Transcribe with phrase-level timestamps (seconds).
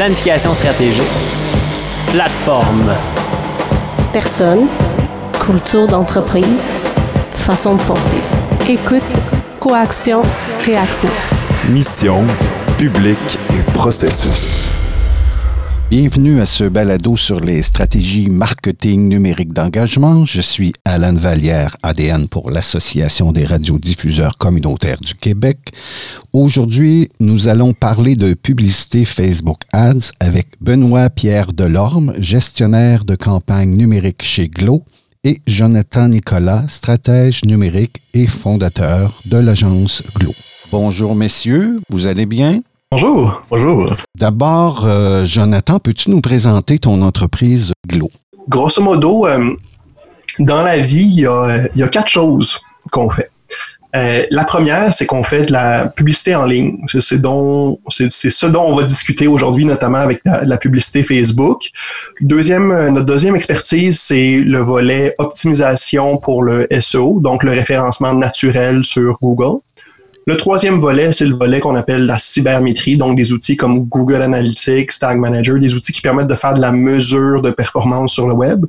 [0.00, 1.02] planification stratégique,
[2.10, 2.90] plateforme,
[4.14, 4.66] personne,
[5.38, 6.72] culture d'entreprise,
[7.32, 8.22] façon de penser.
[8.70, 9.04] Écoute,
[9.60, 10.22] coaction,
[10.64, 11.10] réaction.
[11.68, 12.22] Mission,
[12.78, 14.70] public et processus.
[15.90, 20.24] Bienvenue à ce balado sur les stratégies marketing numérique d'engagement.
[20.24, 25.58] Je suis Alan Vallière, ADN pour l'Association des radiodiffuseurs communautaires du Québec.
[26.32, 33.74] Aujourd'hui, nous allons parler de publicité Facebook Ads avec Benoît Pierre Delorme, gestionnaire de campagne
[33.76, 34.84] numérique chez Glo,
[35.24, 40.32] et Jonathan Nicolas, stratège numérique et fondateur de l'agence Glo.
[40.70, 42.62] Bonjour messieurs, vous allez bien?
[42.92, 43.40] Bonjour.
[43.48, 43.96] Bonjour.
[44.18, 48.10] D'abord, euh, Jonathan, peux-tu nous présenter ton entreprise Glo?
[48.48, 49.54] Grosso modo, euh,
[50.40, 51.26] dans la vie, il y,
[51.82, 53.30] a, quatre choses qu'on fait.
[53.94, 56.78] Euh, la première, c'est qu'on fait de la publicité en ligne.
[56.88, 61.68] C'est ce dont on va discuter aujourd'hui, notamment avec la, publicité Facebook.
[62.20, 68.82] Deuxième, notre deuxième expertise, c'est le volet optimisation pour le SEO, donc le référencement naturel
[68.82, 69.60] sur Google.
[70.26, 74.22] Le troisième volet, c'est le volet qu'on appelle la cybermétrie, donc des outils comme Google
[74.22, 78.28] Analytics, Tag Manager, des outils qui permettent de faire de la mesure de performance sur
[78.28, 78.66] le web.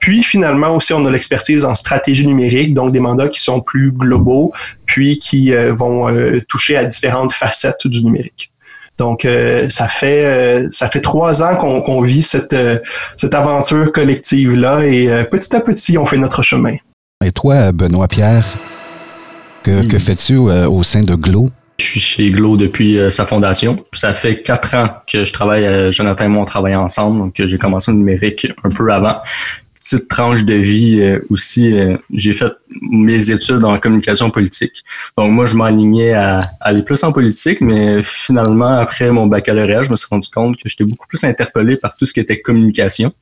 [0.00, 3.92] Puis finalement aussi, on a l'expertise en stratégie numérique, donc des mandats qui sont plus
[3.92, 4.52] globaux,
[4.86, 8.52] puis qui euh, vont euh, toucher à différentes facettes du numérique.
[8.98, 12.56] Donc, euh, ça fait trois ans qu'on vit cette,
[13.16, 16.74] cette aventure collective-là et petit à petit, on fait notre chemin.
[17.24, 18.44] Et toi, Benoît Pierre,
[19.68, 19.98] que, hmm.
[19.98, 21.50] fais-tu euh, au sein de Glo?
[21.80, 23.84] Je suis chez Glo depuis euh, sa fondation.
[23.92, 27.18] Ça fait quatre ans que je travaille, euh, Jonathan et moi, on travaille ensemble.
[27.18, 29.16] Donc, j'ai commencé le numérique un peu avant.
[29.80, 31.74] Petite tranche de vie aussi,
[32.12, 32.52] j'ai fait
[32.82, 34.84] mes études en communication politique.
[35.16, 39.90] Donc, moi, je m'alignais à, aller plus en politique, mais finalement, après mon baccalauréat, je
[39.90, 43.14] me suis rendu compte que j'étais beaucoup plus interpellé par tout ce qui était communication.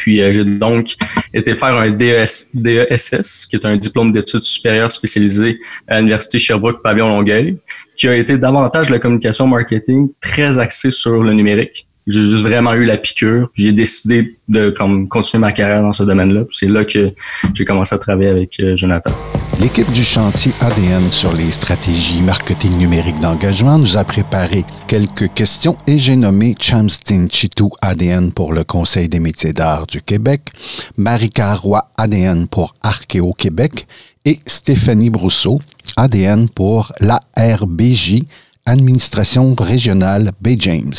[0.00, 0.94] Puis euh, j'ai donc
[1.34, 6.82] été faire un DES, DESS, qui est un diplôme d'études supérieures spécialisé à l'Université Sherbrooke
[6.82, 7.58] Pavillon Longueuil,
[7.96, 11.86] qui a été davantage la communication marketing très axée sur le numérique.
[12.06, 13.50] J'ai juste vraiment eu la piqûre.
[13.52, 16.44] J'ai décidé de comme, continuer ma carrière dans ce domaine-là.
[16.50, 17.10] C'est là que
[17.52, 19.12] j'ai commencé à travailler avec euh, Jonathan.
[19.60, 25.76] L'équipe du chantier ADN sur les stratégies marketing numérique d'engagement nous a préparé quelques questions
[25.86, 30.48] et j'ai nommé Chamstin Chitou ADN pour le Conseil des métiers d'art du Québec,
[30.96, 33.86] Marika Roy ADN pour Archéo Québec
[34.24, 35.60] et Stéphanie Brousseau
[35.98, 38.22] ADN pour l'ARBJ,
[38.64, 40.94] Administration régionale Bay James.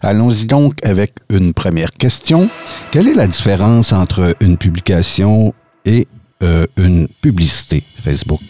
[0.00, 2.48] Allons-y donc avec une première question.
[2.92, 5.52] Quelle est la différence entre une publication
[5.84, 6.06] et
[6.42, 8.40] euh, une publicité Facebook?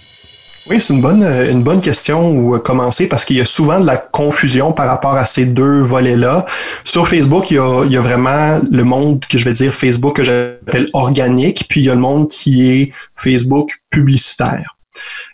[0.68, 3.78] Oui, c'est une bonne, euh, une bonne question où commencer parce qu'il y a souvent
[3.78, 6.44] de la confusion par rapport à ces deux volets-là.
[6.82, 9.74] Sur Facebook, il y, a, il y a vraiment le monde que je vais dire
[9.74, 14.76] Facebook que j'appelle organique, puis il y a le monde qui est Facebook publicitaire.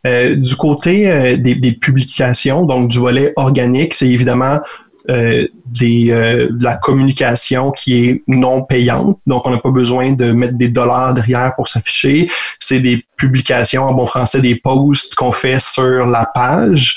[0.07, 4.59] Euh, du côté des, publications, donc du volet organique, c'est évidemment
[5.11, 9.19] euh, des, euh, la communication qui est non payante.
[9.27, 12.31] Donc, on n'a pas besoin de mettre des dollars derrière pour s'afficher.
[12.61, 16.97] C'est des publications, en bon français, des posts qu'on fait sur la page.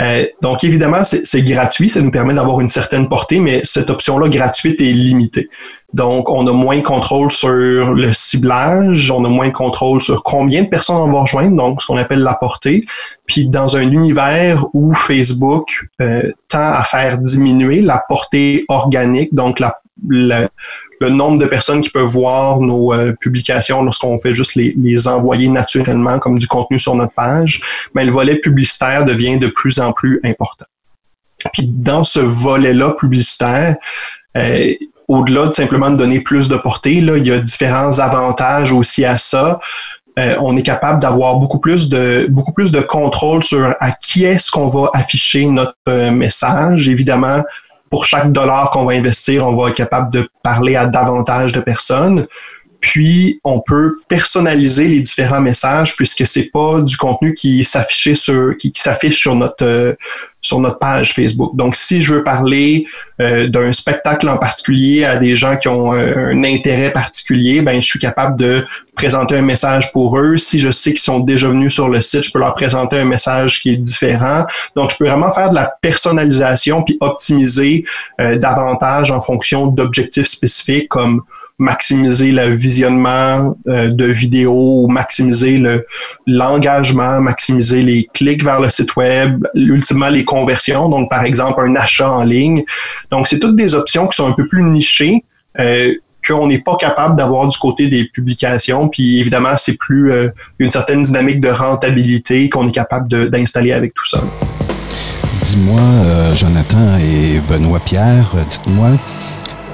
[0.00, 4.28] Euh, donc, évidemment, c'est gratuit, ça nous permet d'avoir une certaine portée, mais cette option-là
[4.28, 5.48] gratuite est limitée.
[5.94, 10.22] Donc, on a moins de contrôle sur le ciblage, on a moins de contrôle sur
[10.22, 12.84] combien de personnes on va rejoindre, donc ce qu'on appelle la portée.
[13.26, 19.62] Puis, dans un univers où Facebook euh, tend à faire diminuer la portée organique, donc
[20.06, 25.08] le nombre de personnes qui peuvent voir nos euh, publications lorsqu'on fait juste les, les,
[25.08, 27.62] envoyer naturellement comme du contenu sur notre page,
[27.94, 30.66] mais le volet publicitaire devient de plus en plus important.
[31.52, 33.76] Puis dans ce volet-là publicitaire,
[34.36, 34.74] euh,
[35.08, 39.18] au-delà de simplement donner plus de portée, là, il y a différents avantages aussi à
[39.18, 39.58] ça.
[40.18, 44.24] Euh, on est capable d'avoir beaucoup plus de beaucoup plus de contrôle sur à qui
[44.24, 46.88] est-ce qu'on va afficher notre message.
[46.88, 47.42] Évidemment,
[47.90, 51.60] pour chaque dollar qu'on va investir, on va être capable de parler à davantage de
[51.60, 52.26] personnes.
[52.80, 58.56] Puis, on peut personnaliser les différents messages puisque c'est pas du contenu qui s'affiche sur,
[58.56, 59.94] qui, s'affiche sur notre, euh,
[60.40, 61.56] sur notre page Facebook.
[61.56, 62.86] Donc, si je veux parler
[63.20, 67.80] euh, d'un spectacle en particulier à des gens qui ont euh, un intérêt particulier, ben,
[67.80, 68.64] je suis capable de
[68.94, 70.36] présenter un message pour eux.
[70.36, 73.04] Si je sais qu'ils sont déjà venus sur le site, je peux leur présenter un
[73.04, 74.46] message qui est différent.
[74.76, 77.84] Donc, je peux vraiment faire de la personnalisation puis optimiser
[78.18, 81.22] davantage en fonction d'objectifs spécifiques comme
[81.58, 85.86] maximiser le visionnement euh, de vidéos, maximiser le
[86.26, 91.74] l'engagement, maximiser les clics vers le site web, ultimement les conversions, donc par exemple un
[91.74, 92.62] achat en ligne.
[93.10, 95.24] Donc c'est toutes des options qui sont un peu plus nichées.
[95.58, 95.94] Euh,
[96.26, 98.88] qu'on n'est pas capable d'avoir du côté des publications.
[98.88, 100.28] Puis évidemment, c'est plus euh,
[100.58, 104.20] une certaine dynamique de rentabilité qu'on est capable d'installer avec tout ça.
[105.42, 108.90] Dis-moi, euh, Jonathan et Benoît Pierre, dites-moi,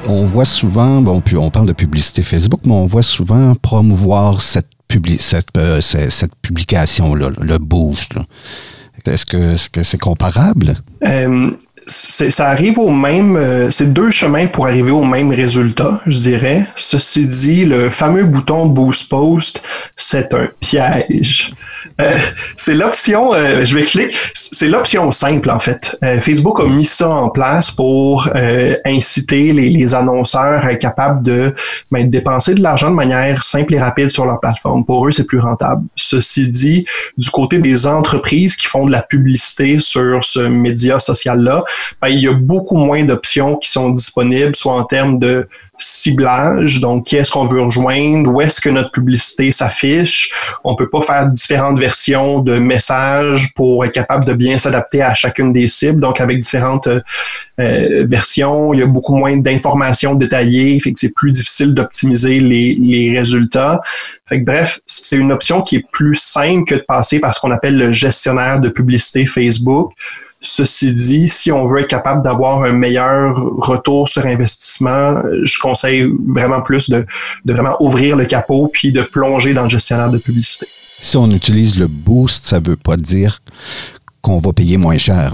[0.06, 4.40] on voit souvent, bon, puis on parle de publicité Facebook, mais on voit souvent promouvoir
[4.42, 4.68] cette,
[5.18, 8.12] cette, cette, publication-là, le boost.
[9.06, 9.26] Est-ce
[9.68, 10.76] que c'est comparable?
[11.86, 16.66] Ça arrive au même, euh, c'est deux chemins pour arriver au même résultat, je dirais.
[16.76, 19.62] Ceci dit, le fameux bouton Boost Post,
[19.96, 21.52] c'est un piège.
[22.00, 22.16] Euh,
[22.56, 25.96] c'est l'option, euh, je vais cliquer, c'est l'option simple en fait.
[26.20, 28.28] Facebook a mis ça en place pour
[28.84, 31.54] inciter les, les, annonceurs à être capables de
[31.90, 34.84] ben, dépenser de l'argent de manière simple et rapide sur leur plateforme.
[34.84, 35.82] Pour eux, c'est plus rentable.
[35.94, 36.86] Ceci dit,
[37.16, 41.64] du côté des entreprises qui font de la publicité sur ce média social-là,
[42.00, 46.80] ben, il y a beaucoup moins d'options qui sont disponibles, soit en termes de ciblage,
[46.80, 50.30] donc qui est-ce qu'on veut rejoindre, où est-ce que notre publicité s'affiche.
[50.62, 55.14] On peut pas faire différentes versions de messages pour être capable de bien s'adapter à
[55.14, 60.78] chacune des cibles, donc avec différentes euh, versions, il y a beaucoup moins d'informations détaillées,
[60.80, 63.80] fait que c'est plus difficile d'optimiser les, les résultats.
[64.28, 67.40] Fait que bref, c'est une option qui est plus simple que de passer par ce
[67.40, 69.92] qu'on appelle le gestionnaire de publicité Facebook
[70.46, 76.06] Ceci dit, si on veut être capable d'avoir un meilleur retour sur investissement, je conseille
[76.26, 77.06] vraiment plus de,
[77.46, 80.66] vraiment ouvrir le capot puis de plonger dans le gestionnaire de publicité.
[81.00, 83.40] Si on utilise le boost, ça ne veut pas dire
[84.20, 85.32] qu'on va payer moins cher.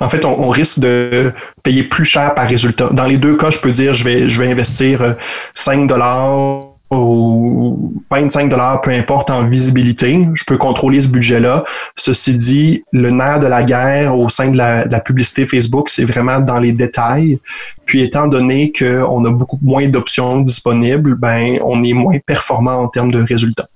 [0.00, 2.88] En fait, on, risque de payer plus cher par résultat.
[2.92, 5.16] Dans les deux cas, je peux dire je vais, je vais investir
[5.52, 10.26] 5 dollars ou 25 dollars, peu importe, en visibilité.
[10.34, 11.64] Je peux contrôler ce budget-là.
[11.96, 16.40] Ceci dit, le nerf de la guerre au sein de la, publicité Facebook, c'est vraiment
[16.40, 17.38] dans les détails.
[17.86, 22.88] Puis étant donné qu'on a beaucoup moins d'options disponibles, ben on est moins performant en
[22.88, 23.68] termes de résultats.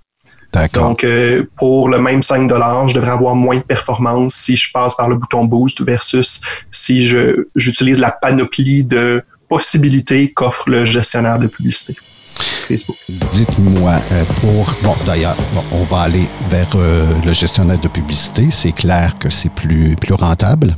[0.73, 4.71] Donc, euh, pour le même 5 dollars, je devrais avoir moins de performance si je
[4.73, 10.85] passe par le bouton Boost versus si je j'utilise la panoplie de possibilités qu'offre le
[10.85, 11.97] gestionnaire de publicité.
[12.41, 12.97] Facebook.
[13.09, 14.75] Dites-moi, euh, pour...
[14.83, 15.37] Bon, d'ailleurs,
[15.73, 18.49] on va aller vers euh, le gestionnaire de publicité.
[18.51, 20.77] C'est clair que c'est plus, plus rentable.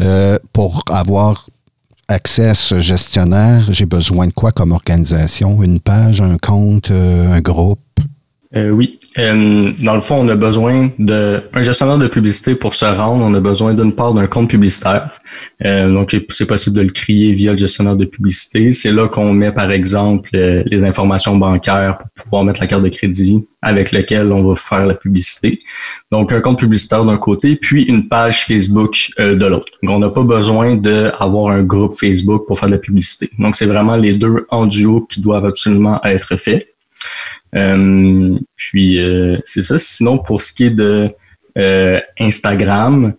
[0.00, 1.46] Euh, pour avoir
[2.08, 5.62] accès à ce gestionnaire, j'ai besoin de quoi comme organisation?
[5.62, 7.80] Une page, un compte, un groupe?
[8.56, 8.98] Euh, oui.
[9.18, 13.24] Euh, dans le fond, on a besoin d'un gestionnaire de publicité pour se rendre.
[13.24, 15.20] On a besoin d'une part d'un compte publicitaire.
[15.64, 18.72] Euh, donc, c'est possible de le créer via le gestionnaire de publicité.
[18.72, 22.88] C'est là qu'on met, par exemple, les informations bancaires pour pouvoir mettre la carte de
[22.88, 25.60] crédit avec laquelle on va faire la publicité.
[26.10, 29.72] Donc, un compte publicitaire d'un côté, puis une page Facebook de l'autre.
[29.84, 33.30] Donc, on n'a pas besoin d'avoir un groupe Facebook pour faire de la publicité.
[33.38, 36.66] Donc, c'est vraiment les deux en duo qui doivent absolument être faits.
[37.56, 39.78] Euh, puis euh, c'est ça.
[39.78, 41.10] Sinon, pour ce qui est de
[41.58, 43.14] euh, Instagram,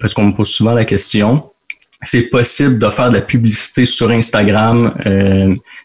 [0.00, 1.50] parce qu'on me pose souvent la question,
[2.00, 4.94] c'est possible de faire de la publicité sur Instagram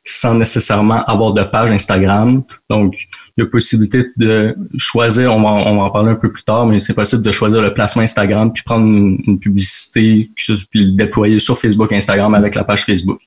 [0.05, 2.43] sans nécessairement avoir de page Instagram.
[2.69, 2.95] Donc,
[3.37, 6.43] il y a possibilité de choisir, on va, on va en parler un peu plus
[6.43, 10.31] tard, mais c'est possible de choisir le placement Instagram puis prendre une, publicité
[10.71, 13.19] puis le déployer sur Facebook, Instagram avec la page Facebook.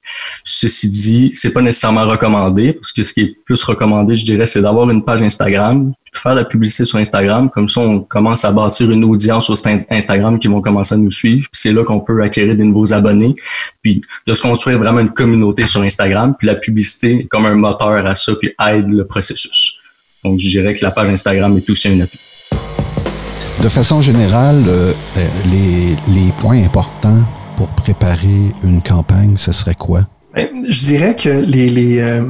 [0.43, 4.47] Ceci dit, c'est pas nécessairement recommandé parce que ce qui est plus recommandé, je dirais,
[4.47, 7.49] c'est d'avoir une page Instagram, de faire la publicité sur Instagram.
[7.49, 9.57] Comme ça, on commence à bâtir une audience sur
[9.91, 11.47] Instagram qui vont commencer à nous suivre.
[11.53, 13.37] C'est là qu'on peut acquérir des nouveaux abonnés,
[13.81, 16.35] puis de se construire vraiment une communauté sur Instagram.
[16.37, 19.80] Puis la publicité comme un moteur à ça, puis aide le processus.
[20.25, 22.19] Donc, je dirais que la page Instagram est aussi un appui.
[23.63, 27.25] De façon générale, euh, euh, les, les, points importants
[27.57, 30.01] pour préparer une campagne, ce serait quoi?
[30.35, 32.25] Ben, je dirais que les, les, euh,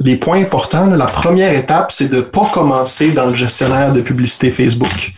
[0.00, 4.00] les points importants, la première étape, c'est de ne pas commencer dans le gestionnaire de
[4.00, 5.12] publicité Facebook.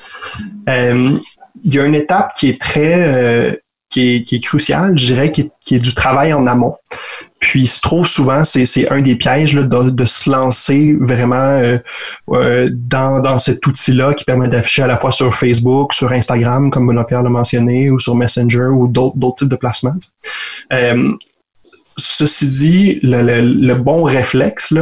[0.69, 5.31] il y a une étape qui est très qui est, qui est cruciale, je dirais,
[5.31, 6.75] qui est, qui est du travail en amont.
[7.43, 11.77] Puis trop souvent, c'est un des pièges là, de, de, se lancer vraiment euh,
[12.31, 16.71] euh, dans, dans cet outil-là qui permet d'afficher à la fois sur Facebook, sur Instagram,
[16.71, 19.97] comme Benoît Pierre l'a mentionné, ou sur Messenger ou d'autres types de placements.
[20.73, 21.11] Euh,
[21.97, 24.73] ceci dit, le, le, bon réflexe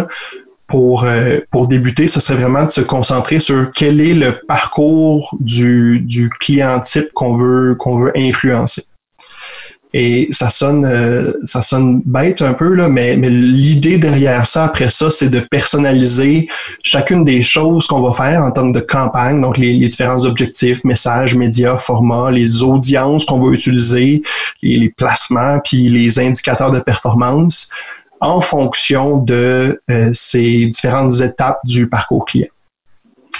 [0.67, 5.35] pour, euh, pour débuter, ce serait vraiment de se concentrer sur quel est le parcours
[5.41, 8.83] du, du client type qu'on veut, qu'on veut influencer.
[9.93, 14.65] Et ça sonne, euh, ça sonne bête un peu, là, mais, mais l'idée derrière ça,
[14.65, 16.49] après ça, c'est de personnaliser
[16.83, 20.85] chacune des choses qu'on va faire en termes de campagne, donc les, les différents objectifs,
[20.85, 24.23] messages, médias, formats, les audiences qu'on va utiliser,
[24.63, 27.71] les, les, placements, puis les indicateurs de performance
[28.21, 32.49] en fonction de euh, ces différentes étapes du parcours client.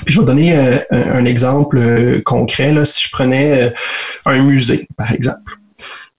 [0.05, 2.73] Puis je vais donner euh, un, exemple euh, concret.
[2.73, 3.73] Là, si je prenais
[4.25, 5.60] un musée, par exemple.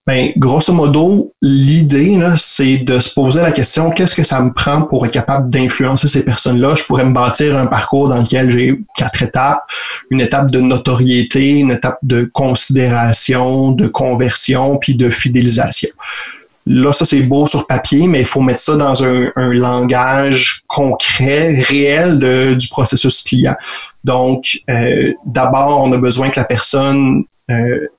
[0.04, 4.82] Ben, grosso modo, l'idée, c'est de se poser la question qu'est-ce que ça me prend
[4.82, 6.74] pour être capable d'influencer ces personnes-là?
[6.74, 9.62] Je pourrais me bâtir un parcours dans lequel j'ai quatre étapes,
[10.10, 15.90] une étape de notoriété, une étape de considération, de conversion, puis de fidélisation.
[16.66, 21.60] Là, ça, c'est beau sur papier, mais il faut mettre ça dans un, langage concret,
[21.60, 23.54] réel de, du processus client.
[24.02, 27.22] Donc, euh, d'abord, on a besoin que la personne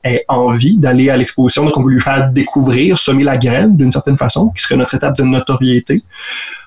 [0.03, 1.65] ait envie d'aller à l'exposition.
[1.65, 4.95] Donc, on veut lui faire découvrir, semer la graine d'une certaine façon, qui serait notre
[4.95, 6.03] étape de notoriété.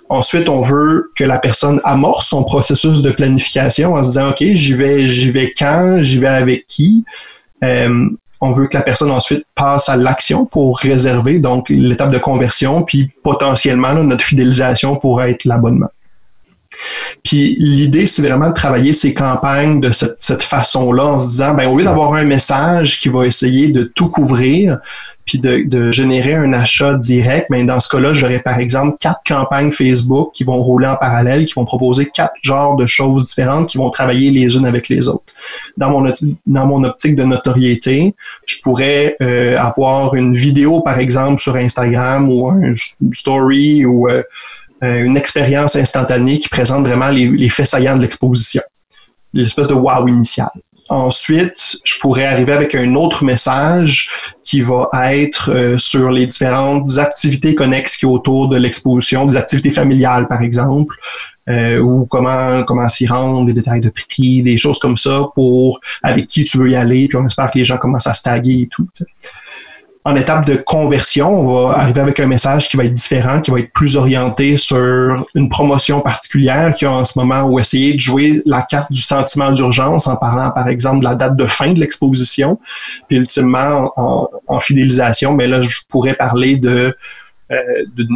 [0.09, 4.38] Ensuite, on veut que la personne amorce son processus de planification en se disant, OK,
[4.40, 7.05] j'y vais, j'y vais quand, j'y vais avec qui?
[7.64, 8.09] Euh,
[8.40, 12.83] on veut que la personne ensuite passe à l'action pour réserver, donc l'étape de conversion,
[12.83, 15.90] puis potentiellement notre fidélisation pour être l'abonnement.
[17.23, 21.68] Puis l'idée, c'est vraiment de travailler ces campagnes de cette, façon-là en se disant, ben,
[21.68, 24.78] au lieu d'avoir un message qui va essayer de tout couvrir,
[25.26, 29.73] puis de, générer un achat direct, mais dans ce cas-là, j'aurais par exemple quatre campagnes
[29.73, 33.76] Facebook qui vont rouler en parallèle, qui vont proposer quatre genres de choses différentes qui
[33.76, 35.25] vont travailler les unes avec les autres.
[35.76, 36.12] Dans mon,
[36.47, 38.14] dans mon optique de notoriété,
[38.47, 42.73] je pourrais euh, avoir une vidéo par exemple sur Instagram ou un
[43.12, 44.23] story ou euh,
[44.83, 48.62] une expérience instantanée qui présente vraiment les, les faits saillants de l'exposition
[49.37, 50.50] l'espèce de wow initial.
[50.88, 54.09] Ensuite, je pourrais arriver avec un autre message
[54.45, 59.71] qui va être euh, sur les différentes activités connexes qui autour de l'exposition, des activités
[59.71, 60.95] familiales par exemple,
[61.49, 65.80] euh, ou comment comment s'y rendre, des détails de prix, des choses comme ça pour
[66.04, 68.23] avec qui tu veux y aller, puis on espère que les gens commencent à se
[68.23, 68.87] taguer et tout
[70.07, 73.51] en étape de conversion, on va arriver avec un message qui va être différent, qui
[73.51, 77.95] va être plus orienté sur une promotion particulière qui a en ce moment ou essayer
[77.95, 81.45] de jouer la carte du sentiment d'urgence en parlant, par exemple, de la date de
[81.45, 82.61] fin de l'exposition.
[83.09, 86.97] Puis ultimement, en, fidélisation, mais là, je pourrais parler de,
[87.51, 87.57] euh,
[87.97, 88.07] de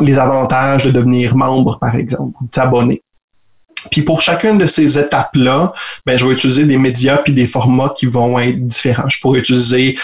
[0.00, 3.04] les avantages de devenir membre, par exemple, ou de s'abonner.
[3.92, 5.72] Puis pour chacune de ces étapes-là,
[6.04, 9.08] ben, je vais utiliser des médias puis des formats qui vont être différents.
[9.08, 9.96] Je pourrais utiliser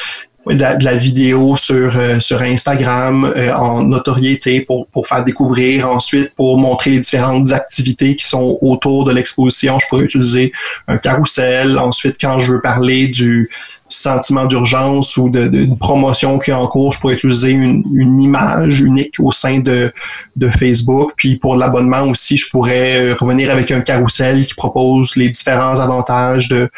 [0.47, 5.91] de la, vidéo sur, euh, sur Instagram euh, en notoriété pour, pour faire découvrir.
[5.91, 10.53] Ensuite, pour montrer les différentes activités qui sont autour de l'exposition, je pourrais utiliser
[10.87, 11.79] un carrousel.
[11.79, 13.51] Ensuite, quand je veux parler du
[13.89, 18.21] sentiment d'urgence ou de, de, promotion qui est en cours, je pourrais utiliser une, une
[18.21, 19.93] image unique au sein de,
[20.37, 21.13] de Facebook.
[21.17, 25.79] Puis pour l'abonnement aussi, je pourrais euh, revenir avec un carrousel qui propose les différents
[25.79, 26.69] avantages de,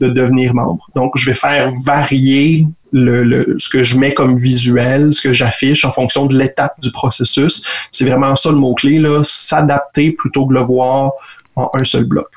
[0.00, 0.86] de devenir membre.
[0.94, 5.84] Donc, je vais faire varier le, ce que je mets comme visuel, ce que j'affiche
[5.84, 7.64] en fonction de l'étape du processus.
[7.90, 11.12] C'est vraiment ça le mot-clé, là, s'adapter plutôt que le voir
[11.56, 12.28] en un seul bloc.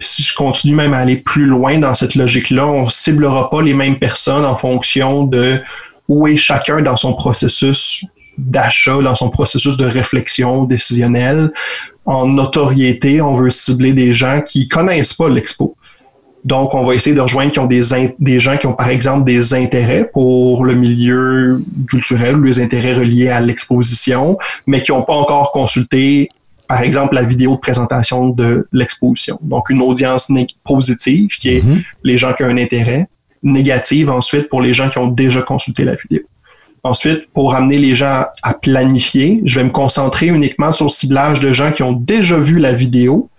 [0.00, 3.74] si je continue même à aller plus loin dans cette logique-là, on ciblera pas les
[3.74, 5.60] mêmes personnes en fonction de
[6.08, 8.04] où est chacun dans son processus
[8.36, 11.52] d'achat, dans son processus de réflexion décisionnelle.
[12.04, 15.76] En notoriété, on veut cibler des gens qui connaissent pas l'expo.
[16.44, 17.82] Donc, on va essayer de rejoindre qui ont des,
[18.18, 22.94] des gens qui ont, par exemple, des intérêts pour le milieu culturel ou les intérêts
[22.94, 26.28] reliés à l'exposition, mais qui n'ont pas encore consulté,
[26.68, 29.38] par exemple, la vidéo de présentation de l'exposition.
[29.42, 30.30] Donc, une audience
[30.64, 31.84] positive, qui est mm-hmm.
[32.04, 33.08] les gens qui ont un intérêt,
[33.42, 36.22] négative ensuite pour les gens qui ont déjà consulté la vidéo.
[36.82, 41.40] Ensuite, pour amener les gens à planifier, je vais me concentrer uniquement sur le ciblage
[41.40, 43.30] de gens qui ont déjà vu la vidéo,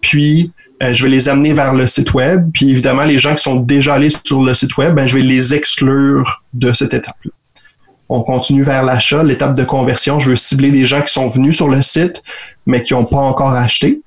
[0.00, 2.50] puis euh, je vais les amener vers le site web.
[2.52, 5.22] Puis évidemment, les gens qui sont déjà allés sur le site web, ben, je vais
[5.22, 7.30] les exclure de cette étape-là.
[8.08, 10.18] On continue vers l'achat, l'étape de conversion.
[10.18, 12.22] Je veux cibler des gens qui sont venus sur le site,
[12.64, 14.00] mais qui n'ont pas encore acheté.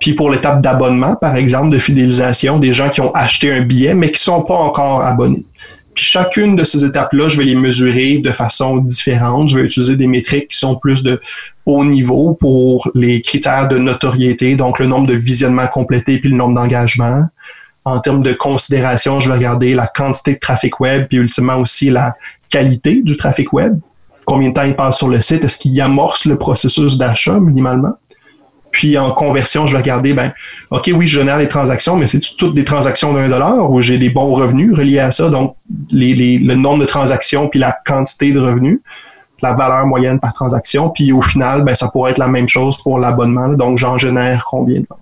[0.00, 3.94] Puis pour l'étape d'abonnement, par exemple, de fidélisation, des gens qui ont acheté un billet,
[3.94, 5.46] mais qui ne sont pas encore abonnés.
[5.94, 9.48] Puis chacune de ces étapes-là, je vais les mesurer de façon différente.
[9.48, 11.20] Je vais utiliser des métriques qui sont plus de
[11.66, 16.36] haut niveau pour les critères de notoriété, donc le nombre de visionnements complétés puis le
[16.36, 17.24] nombre d'engagements.
[17.84, 21.90] En termes de considération, je vais regarder la quantité de trafic web puis ultimement aussi
[21.90, 22.16] la
[22.48, 23.78] qualité du trafic web.
[24.24, 25.44] Combien de temps il passe sur le site?
[25.44, 27.94] Est-ce qu'il amorce le processus d'achat minimalement?
[28.74, 30.32] Puis en conversion, je vais regarder, ben,
[30.72, 33.98] OK, oui, je génère les transactions, mais c'est toutes des transactions d'un dollar ou j'ai
[33.98, 35.54] des bons revenus reliés à ça, donc
[35.92, 38.80] les, le nombre de transactions puis la quantité de revenus,
[39.42, 42.76] la valeur moyenne par transaction, puis au final, ben, ça pourrait être la même chose
[42.82, 44.98] pour l'abonnement, donc j'en génère combien de ventes?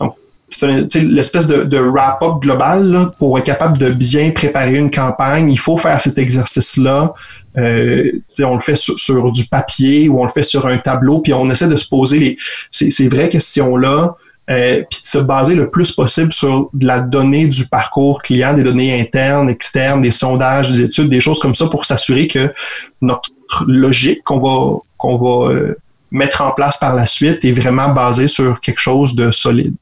[0.00, 0.16] Donc,
[0.48, 5.50] c'est l'espèce de, de wrap-up global pour être capable de bien préparer une campagne.
[5.50, 7.14] Il faut faire cet exercice-là
[7.58, 8.10] euh,
[8.40, 11.50] on le fait sur, du papier ou on le fait sur un tableau, puis on
[11.50, 12.36] essaie de se poser les,
[12.70, 14.14] ces, vraies questions-là,
[14.50, 18.52] euh, puis de se baser le plus possible sur de la donnée du parcours client,
[18.52, 22.52] des données internes, externes, des sondages, des études, des choses comme ça pour s'assurer que
[23.00, 23.30] notre
[23.66, 25.76] logique qu'on va va euh,
[26.10, 29.74] mettre en place par la suite est vraiment basée sur quelque chose de solide.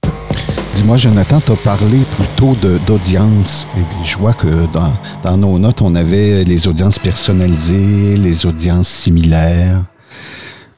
[0.73, 3.69] Dis-moi, Jonathan, tu as parlé plutôt d'audience.
[4.02, 9.85] Je vois que dans, dans, nos notes, on avait les audiences personnalisées, les audiences similaires.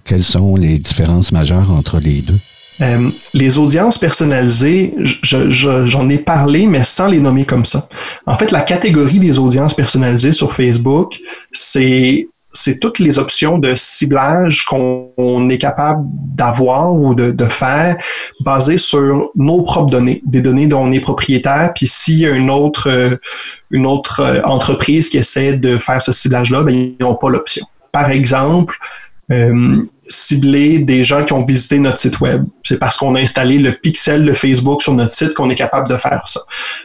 [0.04, 2.38] Quelles sont les différences majeures entre les deux?
[2.82, 7.88] Euh, les audiences personnalisées, j'en ai parlé, mais sans les nommer comme ça.
[8.26, 11.18] En fait, la catégorie des audiences personnalisées sur Facebook,
[11.50, 16.02] c'est c'est toutes les options de ciblage qu'on est capable
[16.34, 17.96] d'avoir ou de, faire
[18.40, 21.72] basées sur nos propres données, des données dont on est propriétaire.
[21.74, 23.16] Puis s'il y a une autre, euh,
[23.70, 27.66] une autre euh, entreprise qui essaie de faire ce ciblage-là, ben, ils n'ont pas l'option.
[27.92, 28.76] Par exemple,
[29.30, 29.76] euh,
[30.08, 32.44] cibler des gens qui ont visité notre site web.
[32.62, 35.88] C'est parce qu'on a installé le pixel de Facebook sur notre site qu'on est capable
[35.88, 36.40] de faire ça.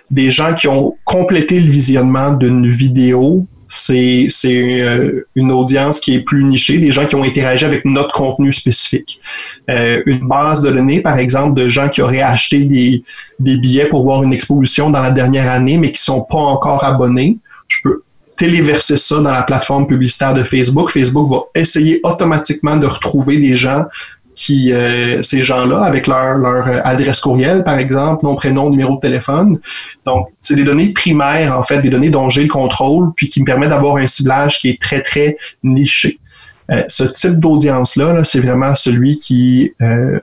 [0.10, 6.20] Des gens qui ont complété le visionnement d'une vidéo c'est euh, une audience qui est
[6.20, 9.22] plus nichée, des gens qui ont interagi avec notre contenu spécifique.
[9.70, 13.02] Euh, une base de données, par exemple, de gens qui auraient acheté des,
[13.40, 16.84] des billets pour voir une exposition dans la dernière année, mais qui sont pas encore
[16.84, 17.38] abonnés.
[17.70, 18.04] Je peux
[18.36, 20.90] téléverser ça dans la plateforme publicitaire de Facebook.
[20.90, 23.86] Facebook va essayer automatiquement de retrouver des gens
[24.42, 28.96] qui euh, ces gens-là avec leur, leur euh, adresse courriel, par exemple, nom, prénom, numéro
[28.96, 29.60] de téléphone.
[30.04, 33.40] Donc, c'est des données primaires, en fait, des données dont j'ai le contrôle, puis qui
[33.40, 36.18] me permet d'avoir un ciblage qui est très, très niché.
[36.72, 39.74] Euh, ce type d'audience-là, -là, c'est vraiment celui qui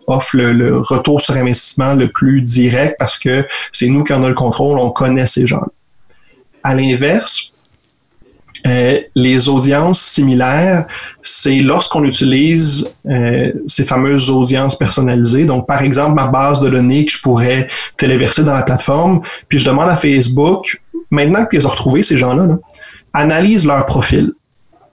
[0.09, 4.25] offre le, le, retour sur investissement le plus direct parce que c'est nous qui en
[4.25, 5.69] a le contrôle, on connaît ces gens-là.
[6.65, 7.53] À l'inverse,
[8.67, 10.87] euh, les audiences similaires,
[11.23, 15.45] c'est lorsqu'on utilise euh, ces fameuses audiences personnalisées.
[15.45, 19.59] Donc, par exemple, ma base de données que je pourrais téléverser dans la plateforme, puis
[19.59, 22.59] je demande à Facebook, maintenant que tu les as retrouvés, ces gens-là,
[23.13, 24.33] analyse leur profil.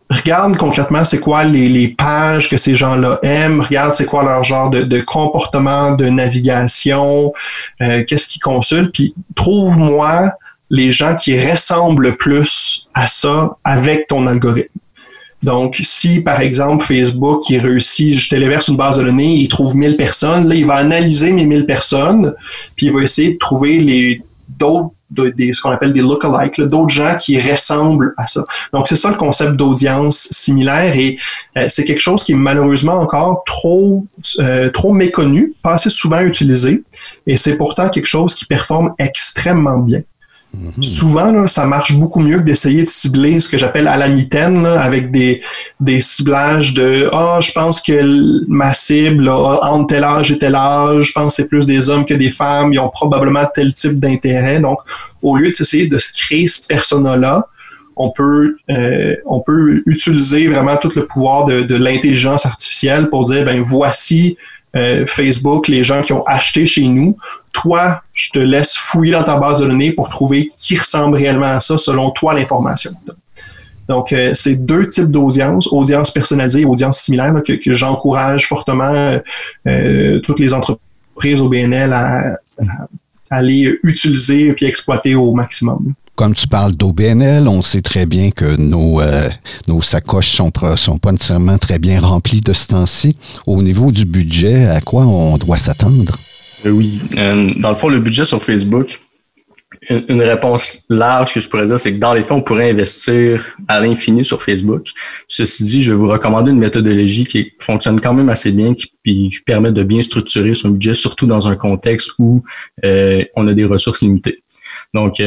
[0.09, 4.69] Regarde concrètement c'est quoi les, pages que ces gens-là aiment, regarde c'est quoi leur genre
[4.69, 7.33] de, comportement de navigation,
[7.81, 10.31] euh, qu'est-ce qu'ils consultent, puis trouve-moi
[10.69, 14.79] les gens qui ressemblent plus à ça avec ton algorithme.
[15.43, 19.75] Donc, si par exemple Facebook qui réussit, je téléverse une base de données, il trouve
[19.75, 22.33] 1000 personnes, là il va analyser mes 1000 personnes,
[22.75, 26.93] puis il va essayer de trouver les d'autres des, ce qu'on appelle des lookalikes, d'autres
[26.93, 28.43] gens qui ressemblent à ça.
[28.73, 31.17] Donc, c'est ça le concept d'audience similaire et
[31.57, 34.05] euh, c'est quelque chose qui est malheureusement encore trop,
[34.39, 36.83] euh, trop méconnu, pas assez souvent utilisé
[37.27, 40.01] et c'est pourtant quelque chose qui performe extrêmement bien.
[40.55, 40.83] Mhm.
[40.83, 44.65] Souvent, ça marche beaucoup mieux que d'essayer de cibler ce que j'appelle à la mitaine,
[44.65, 45.41] avec des,
[45.79, 50.55] des ciblages de Ah, je pense que ma cible a entre tel âge et tel
[50.55, 53.73] âge, je pense que c'est plus des hommes que des femmes, ils ont probablement tel
[53.73, 54.59] type d'intérêt.
[54.59, 54.79] Donc,
[55.21, 57.47] au lieu d'essayer de se créer ce persona-là,
[57.97, 63.25] on peut, euh, on peut utiliser vraiment tout le pouvoir de, de l'intelligence artificielle pour
[63.25, 64.37] dire ben voici
[64.75, 67.17] euh, Facebook, les gens qui ont acheté chez nous.
[67.53, 71.53] Toi, je te laisse fouiller dans ta base de données pour trouver qui ressemble réellement
[71.53, 72.91] à ça selon toi l'information.
[73.87, 79.19] Donc, euh, c'est deux types d'audience, audience personnalisée et audience similaire, que, j'encourage fortement
[79.67, 82.87] euh, toutes les entreprises au BNL à, à
[83.29, 85.93] aller utiliser et exploiter au maximum.
[86.15, 89.27] Comme tu parles d'OBNL, on sait très bien que nos, euh,
[89.81, 93.17] sacoches sont, sont pas nécessairement très bien remplies de ce temps-ci.
[93.45, 96.15] Au niveau du budget, à quoi on doit s'attendre?
[96.65, 97.01] Euh, oui.
[97.17, 99.01] Euh, dans le fond, le budget sur Facebook,
[99.89, 103.53] une réponse large que je pourrais dire, c'est que dans les fonds, on pourrait investir
[103.67, 104.87] à l'infini sur Facebook.
[105.27, 108.89] Ceci dit, je vais vous recommander une méthodologie qui fonctionne quand même assez bien, qui,
[109.03, 112.41] qui permet de bien structurer son budget, surtout dans un contexte où
[112.81, 114.43] on a des ressources limitées.
[114.93, 115.21] Donc,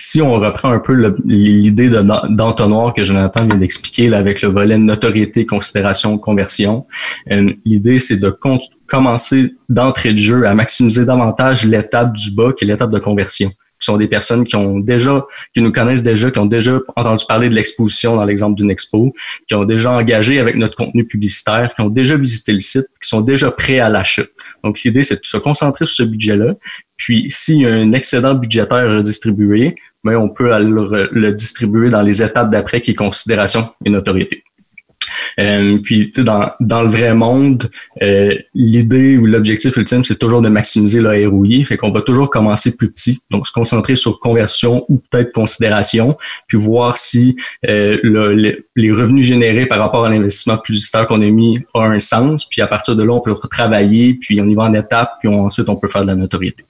[0.00, 5.44] si on reprend un peu l'idée d'entonnoir que Jonathan vient d'expliquer avec le volet notoriété,
[5.44, 6.86] considération, conversion,
[7.30, 8.34] euh, l'idée c'est de
[8.86, 13.52] commencer d'entrée de jeu à maximiser davantage l'étape du bas qui l'étape de conversion.
[13.80, 17.24] Qui sont des personnes qui ont déjà, qui nous connaissent déjà, qui ont déjà entendu
[17.26, 19.14] parler de l'exposition dans l'exemple d'une expo,
[19.48, 23.08] qui ont déjà engagé avec notre contenu publicitaire, qui ont déjà visité le site, qui
[23.08, 24.24] sont déjà prêts à l'achat.
[24.62, 26.54] Donc, l'idée, c'est de se concentrer sur ce budget-là.
[26.98, 31.90] Puis, s'il y a un excédent budgétaire redistribué, mais ben, on peut le, le distribuer
[31.90, 34.44] dans les étapes d'après qui est considération et notoriété.
[35.38, 37.70] Euh, puis, tu sais, dans, dans le vrai monde,
[38.02, 41.64] euh, l'idée ou l'objectif ultime, c'est toujours de maximiser le ROI.
[41.64, 46.16] Fait qu'on va toujours commencer plus petit, donc se concentrer sur conversion ou peut-être considération,
[46.46, 47.36] puis voir si
[47.68, 51.98] euh, le, les revenus générés par rapport à l'investissement publicitaire qu'on a mis ont un
[51.98, 52.48] sens.
[52.48, 55.28] Puis à partir de là, on peut retravailler, puis on y va en étapes, puis
[55.28, 56.64] ensuite on peut faire de la notoriété.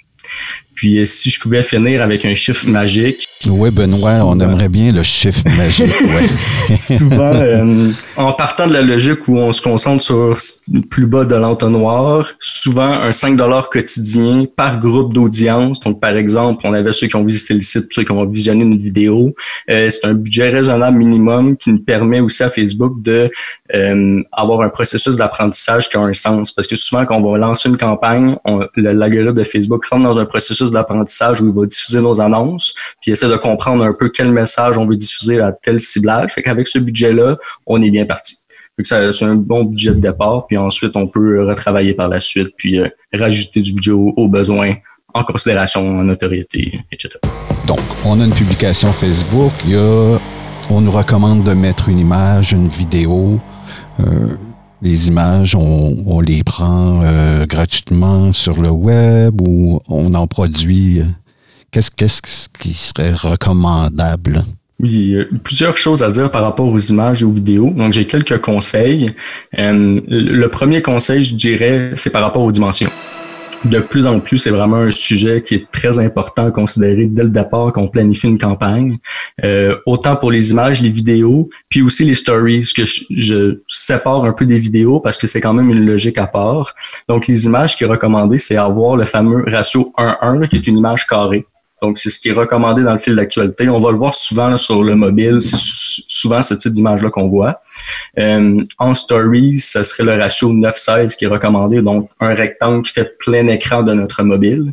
[0.80, 3.28] Puis euh, si je pouvais finir avec un chiffre magique.
[3.46, 5.92] Oui, Benoît, on aimerait bien le chiffre magique.
[6.00, 6.76] Ouais.
[6.76, 10.36] souvent, euh, en partant de la logique où on se concentre sur
[10.72, 13.38] le plus bas de l'entonnoir, souvent un 5
[13.70, 15.80] quotidien par groupe d'audience.
[15.80, 18.62] Donc, par exemple, on avait ceux qui ont visité le site, ceux qui ont visionné
[18.62, 19.34] une vidéo.
[19.68, 23.30] Euh, c'est un budget raisonnable minimum qui nous permet aussi à Facebook de
[24.32, 26.52] avoir un processus d'apprentissage qui a un sens.
[26.52, 28.36] Parce que souvent, quand on va lancer une campagne,
[28.76, 33.12] l'algorithme de Facebook rentre dans un processus d'apprentissage où il va diffuser nos annonces, puis
[33.12, 36.32] essaie de comprendre un peu quel message on veut diffuser à tel ciblage.
[36.32, 38.36] Fait qu'avec ce budget-là, on est bien parti.
[38.82, 42.78] c'est un bon budget de départ, puis ensuite on peut retravailler par la suite, puis
[42.78, 44.74] euh, rajouter du budget aux, besoins
[45.12, 47.18] en considération en notoriété, etc.
[47.66, 50.18] Donc, on a une publication Facebook, il y a,
[50.70, 53.38] on nous recommande de mettre une image, une vidéo.
[53.98, 54.36] Euh,
[54.82, 61.00] les images, on, les prend euh, gratuitement sur le web ou on en produit.
[61.00, 61.04] Euh,
[61.70, 64.44] qu'est-ce, qu'est-ce qui serait recommandable?
[64.82, 65.14] Oui,
[65.44, 67.70] plusieurs choses à dire par rapport aux images et aux vidéos.
[67.70, 69.10] Donc, j'ai quelques conseils.
[69.58, 72.90] Euh, le premier conseil, je dirais, c'est par rapport aux dimensions
[73.64, 77.24] de plus en plus, c'est vraiment un sujet qui est très important à considérer dès
[77.24, 78.98] le départ qu'on planifie une campagne.
[79.44, 84.32] Euh, autant pour les images, les vidéos, puis aussi les stories, que je, sépare un
[84.32, 86.74] peu des vidéos parce que c'est quand même une logique à part.
[87.08, 90.78] Donc, les images qui est recommandé, c'est avoir le fameux ratio 1-1, qui est une
[90.78, 91.46] image carrée.
[91.82, 93.68] Donc, c'est ce qui est recommandé dans le fil d'actualité.
[93.68, 95.38] On va le voir souvent sur le mobile.
[95.40, 97.62] C'est souvent ce type d'image-là qu'on voit.
[98.18, 102.92] Euh, en stories, ce serait le ratio 9-16 qui est recommandé, donc un rectangle qui
[102.92, 104.72] fait plein écran de notre mobile.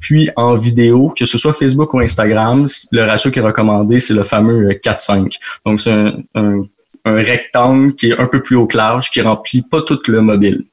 [0.00, 4.14] Puis en vidéo, que ce soit Facebook ou Instagram, le ratio qui est recommandé, c'est
[4.14, 5.36] le fameux 4-5.
[5.64, 6.66] Donc, c'est un, un,
[7.04, 10.64] rectangle qui est un peu plus au large, qui remplit pas tout le mobile.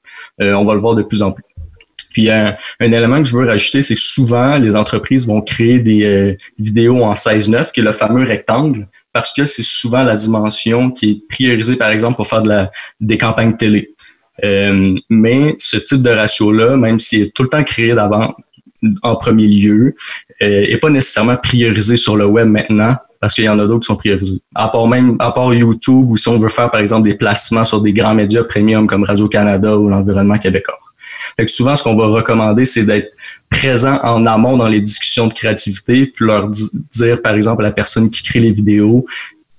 [0.41, 1.43] Euh, on va le voir de plus en plus.
[2.13, 5.79] Puis un, un, élément que je veux rajouter, c'est que souvent, les entreprises vont créer
[5.79, 10.15] des euh, vidéos en 16-9, qui est le fameux rectangle, parce que c'est souvent la
[10.15, 12.71] dimension qui est priorisée, par exemple, pour faire de la,
[13.01, 13.93] des campagnes télé.
[14.43, 18.35] Euh, mais ce type de ratio-là, même s'il est tout le temps créé d'avant
[19.01, 19.93] en premier lieu,
[20.41, 23.81] euh, est pas nécessairement priorisé sur le web maintenant parce qu'il y en a d'autres
[23.81, 24.41] qui sont priorisés.
[24.53, 27.63] À part même, à part YouTube, ou si on veut faire, par exemple, des placements
[27.63, 30.77] sur des grands médias premium comme Radio-Canada ou l'environnement québécois.
[31.47, 33.11] Souvent, ce qu'on va recommander, c'est d'être
[33.49, 37.71] présent en amont dans les discussions de créativité, puis leur dire, par exemple, à la
[37.71, 39.05] personne qui crée les vidéos,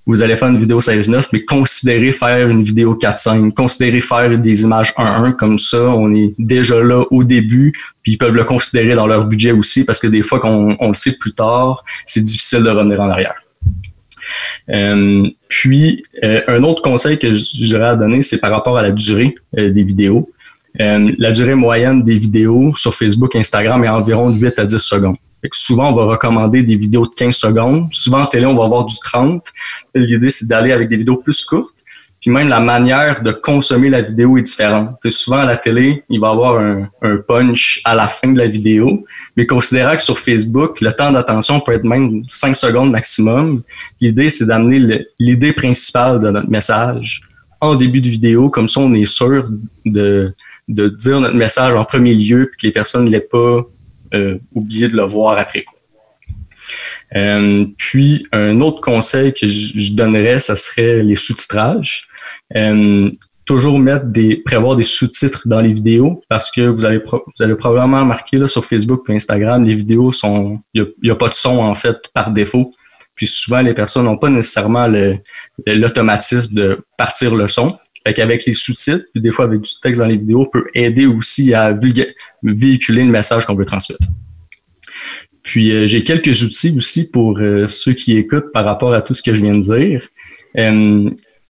[0.07, 4.63] vous allez faire une vidéo 16-9, mais considérez faire une vidéo 4-5, considérez faire des
[4.63, 7.71] images 1-1, comme ça, on est déjà là au début,
[8.03, 10.87] puis ils peuvent le considérer dans leur budget aussi, parce que des fois qu'on on
[10.89, 13.35] le sait plus tard, c'est difficile de revenir en arrière.
[14.69, 18.91] Euh, puis, euh, un autre conseil que j'aurais à donner, c'est par rapport à la
[18.91, 20.31] durée euh, des vidéos.
[20.79, 24.77] Euh, la durée moyenne des vidéos sur Facebook, Instagram est environ de 8 à 10
[24.77, 25.17] secondes.
[25.51, 27.87] souvent, on va recommander des vidéos de 15 secondes.
[27.91, 29.43] Souvent, en télé, on va avoir du 30.
[29.93, 31.85] L'idée, c'est d'aller avec des vidéos plus courtes.
[32.25, 34.97] Puis même la manière de consommer la vidéo est différente.
[35.09, 38.47] souvent à la télé, il va avoir un, un, punch à la fin de la
[38.47, 39.05] vidéo,
[39.37, 43.61] mais considérant que sur Facebook, le temps d'attention peut être même 5 secondes maximum,
[44.01, 47.29] l'idée c'est d'amener l'idée principale de notre message
[47.61, 49.47] en début de vidéo, comme ça on est sûr
[49.85, 50.33] de,
[50.67, 53.65] de dire notre message en premier lieu, puis que les personnes ne l'aient pas
[54.13, 55.75] euh, oublié de le voir après coup.
[57.15, 62.07] Euh, puis un autre conseil que je, donnerais, ce serait les sous-titrages.
[62.55, 63.09] Euh,
[63.45, 67.55] toujours mettre des, prévoir des sous-titres dans les vidéos parce que vous allez, vous allez
[67.55, 71.29] probablement remarquer là, sur Facebook et Instagram, les vidéos sont, il n'y a, a, pas
[71.29, 72.73] de son en fait par défaut.
[73.13, 74.87] Puis souvent, les personnes n'ont pas nécessairement
[75.65, 77.77] l'automatisme de partir le son.
[78.05, 81.05] Fait qu'avec les sous-titres, puis des fois avec du texte dans les vidéos, peut aider
[81.05, 81.75] aussi à
[82.43, 84.05] véhiculer le message qu'on veut transmettre.
[85.41, 89.13] Puis euh, j'ai quelques outils aussi pour euh, ceux qui écoutent par rapport à tout
[89.13, 90.07] ce que je viens de dire.
[90.57, 91.09] Euh,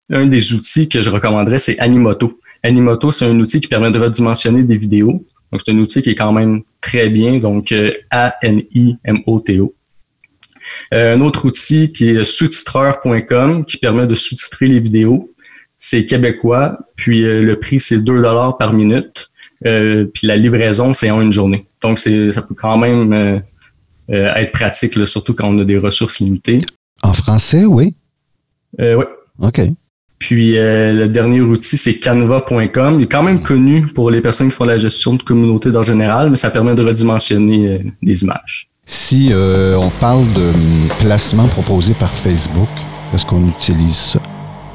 [0.09, 2.39] un des outils que je recommanderais, c'est Animoto.
[2.63, 5.25] Animoto, c'est un outil qui permet de redimensionner des vidéos.
[5.51, 7.37] Donc, c'est un outil qui est quand même très bien.
[7.39, 7.73] Donc,
[8.11, 9.73] A-N-I-M-O-T-O.
[10.93, 15.31] Euh, un autre outil qui est sous-titreur.com qui permet de sous-titrer les vidéos.
[15.77, 19.29] C'est québécois, puis euh, le prix c'est 2 dollars par minute,
[19.65, 21.67] euh, puis la livraison c'est en une journée.
[21.81, 23.39] Donc c'est ça peut quand même euh,
[24.11, 26.59] euh, être pratique, là, surtout quand on a des ressources limitées.
[27.03, 27.95] En français, oui?
[28.79, 29.07] Euh, ouais.
[29.39, 29.61] OK.
[30.19, 32.99] Puis euh, le dernier outil, c'est canva.com.
[32.99, 35.83] Il est quand même connu pour les personnes qui font la gestion de communautés en
[35.83, 38.69] général, mais ça permet de redimensionner euh, des images.
[38.85, 42.69] Si euh, on parle de hum, placement proposé par Facebook,
[43.13, 44.21] est-ce qu'on utilise ça?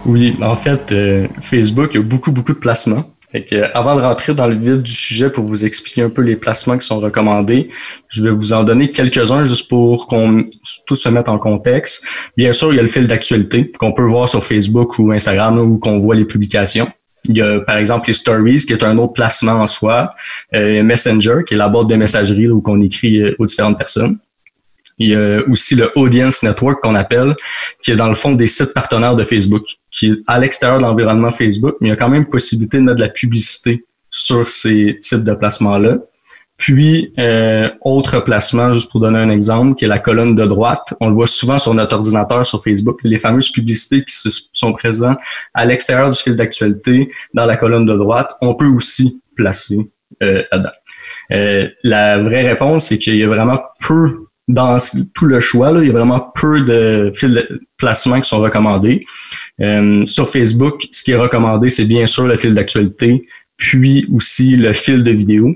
[0.06, 3.04] Oui, en fait, euh, Facebook, a beaucoup, beaucoup de placements.
[3.34, 6.34] Euh, avant de rentrer dans le vif du sujet pour vous expliquer un peu les
[6.34, 7.70] placements qui sont recommandés,
[8.08, 10.44] je vais vous en donner quelques-uns juste pour qu'on
[10.86, 12.04] tout se mette en contexte.
[12.36, 15.56] Bien sûr, il y a le fil d'actualité qu'on peut voir sur Facebook ou Instagram
[15.56, 16.90] là, où qu'on voit les publications.
[17.28, 20.12] Il y a par exemple les stories qui est un autre placement en soi,
[20.54, 24.18] euh, Messenger qui est la boîte de messagerie où qu'on écrit euh, aux différentes personnes.
[25.00, 27.34] Il y a aussi le Audience Network qu'on appelle,
[27.82, 30.84] qui est dans le fond des sites partenaires de Facebook, qui est à l'extérieur de
[30.84, 34.48] l'environnement Facebook, mais il y a quand même possibilité de mettre de la publicité sur
[34.48, 35.98] ces types de placements-là.
[36.58, 40.92] Puis, euh, autre placement, juste pour donner un exemple, qui est la colonne de droite.
[41.00, 44.14] On le voit souvent sur notre ordinateur, sur Facebook, les fameuses publicités qui
[44.52, 45.18] sont présentes
[45.54, 49.90] à l'extérieur du fil d'actualité, dans la colonne de droite, on peut aussi placer
[50.22, 50.70] euh, là-dedans.
[51.32, 54.76] Euh, la vraie réponse, c'est qu'il y a vraiment peu dans
[55.14, 58.40] tout le choix, là, il y a vraiment peu de fils de placement qui sont
[58.40, 59.04] recommandés.
[59.60, 64.56] Euh, sur Facebook, ce qui est recommandé, c'est bien sûr le fil d'actualité, puis aussi
[64.56, 65.54] le fil de vidéo.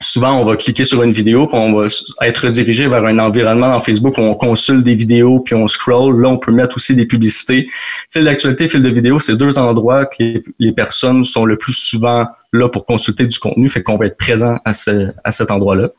[0.00, 1.86] Souvent, on va cliquer sur une vidéo, puis on va
[2.22, 6.20] être redirigé vers un environnement dans Facebook où on consulte des vidéos, puis on scroll.
[6.20, 7.68] Là, on peut mettre aussi des publicités.
[8.10, 11.72] Fil d'actualité, fil de vidéo, c'est deux endroits que les, les personnes sont le plus
[11.72, 15.50] souvent là pour consulter du contenu, fait qu'on va être présent à, ce, à cet
[15.50, 15.90] endroit-là.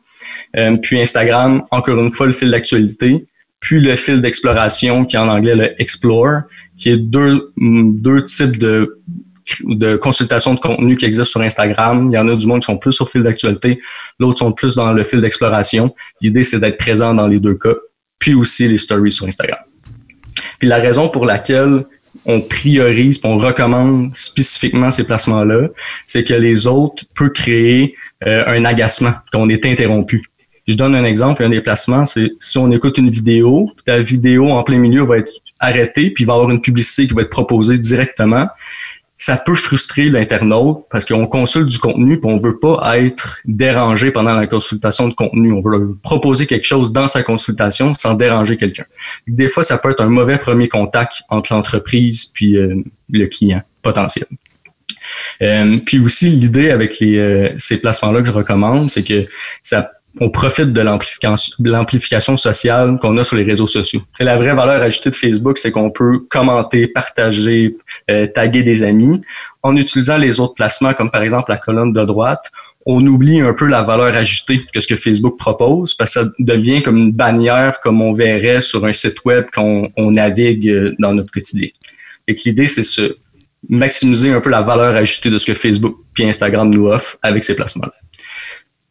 [0.55, 3.25] Euh, puis Instagram, encore une fois, le fil d'actualité,
[3.59, 6.41] puis le fil d'exploration, qui est en anglais le Explore,
[6.77, 8.99] qui est deux, mm, deux types de,
[9.63, 12.09] de consultation de contenu qui existent sur Instagram.
[12.11, 13.79] Il y en a du monde qui sont plus sur fil d'actualité,
[14.19, 15.93] l'autre sont plus dans le fil d'exploration.
[16.21, 17.75] L'idée, c'est d'être présent dans les deux cas,
[18.19, 19.59] puis aussi les stories sur Instagram.
[20.59, 21.85] Puis la raison pour laquelle
[22.25, 25.69] on priorise, on recommande spécifiquement ces placements-là,
[26.05, 30.23] c'est que les autres peuvent créer euh, un agacement, qu'on est interrompu.
[30.67, 34.49] Je donne un exemple, un des placements, c'est si on écoute une vidéo, ta vidéo
[34.49, 37.29] en plein milieu va être arrêtée, puis va y avoir une publicité qui va être
[37.29, 38.47] proposée directement.
[39.17, 44.11] Ça peut frustrer l'internaute parce qu'on consulte du contenu puis on veut pas être dérangé
[44.11, 45.51] pendant la consultation de contenu.
[45.51, 48.85] On veut proposer quelque chose dans sa consultation sans déranger quelqu'un.
[49.27, 52.75] Des fois, ça peut être un mauvais premier contact entre l'entreprise puis euh,
[53.09, 54.27] le client potentiel.
[55.41, 59.27] Euh, puis aussi, l'idée avec les, euh, ces placements-là que je recommande, c'est que
[59.61, 64.01] ça on profite de l'amplification, de sociale qu'on a sur les réseaux sociaux.
[64.19, 67.77] La vraie valeur ajoutée de Facebook, c'est qu'on peut commenter, partager,
[68.09, 69.21] euh, taguer des amis.
[69.63, 72.51] En utilisant les autres placements, comme par exemple la colonne de droite,
[72.85, 76.29] on oublie un peu la valeur ajoutée que ce que Facebook propose, parce que ça
[76.39, 80.69] devient comme une bannière, comme on verrait sur un site web quand on, on navigue
[80.69, 81.69] euh, dans notre quotidien.
[82.27, 83.17] Et l'idée, c'est se
[83.69, 87.43] maximiser un peu la valeur ajoutée de ce que Facebook puis Instagram nous offrent avec
[87.43, 87.93] ces placements-là.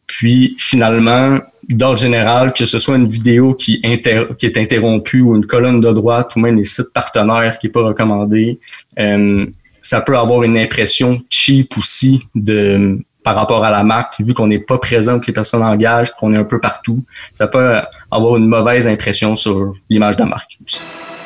[0.07, 1.39] Puis finalement,
[1.69, 6.35] d'ordre général, que ce soit une vidéo qui, est interrompue ou une colonne de droite
[6.35, 8.59] ou même les sites partenaires qui n'est pas recommandé,
[8.99, 9.45] euh,
[9.81, 14.47] ça peut avoir une impression cheap aussi de par rapport à la marque, vu qu'on
[14.47, 18.37] n'est pas présent, que les personnes engagent, qu'on est un peu partout, ça peut avoir
[18.37, 20.57] une mauvaise impression sur l'image de la marque.
[20.63, 20.79] aussi.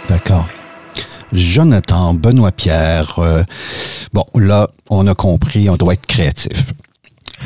[0.10, 0.48] D'accord.
[1.32, 3.44] Jonathan, Benoît Pierre, euh,
[4.13, 6.74] bon, là, on a compris, on doit être créatif.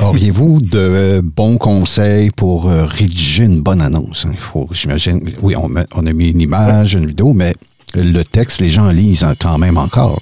[0.00, 4.26] Auriez-vous de bons conseils pour euh, rédiger une bonne annonce?
[4.26, 4.30] hein?
[4.32, 7.54] Il faut, j'imagine, oui, on, a mis une image, une vidéo, mais
[7.94, 10.20] le texte, les gens lisent hein, quand même encore.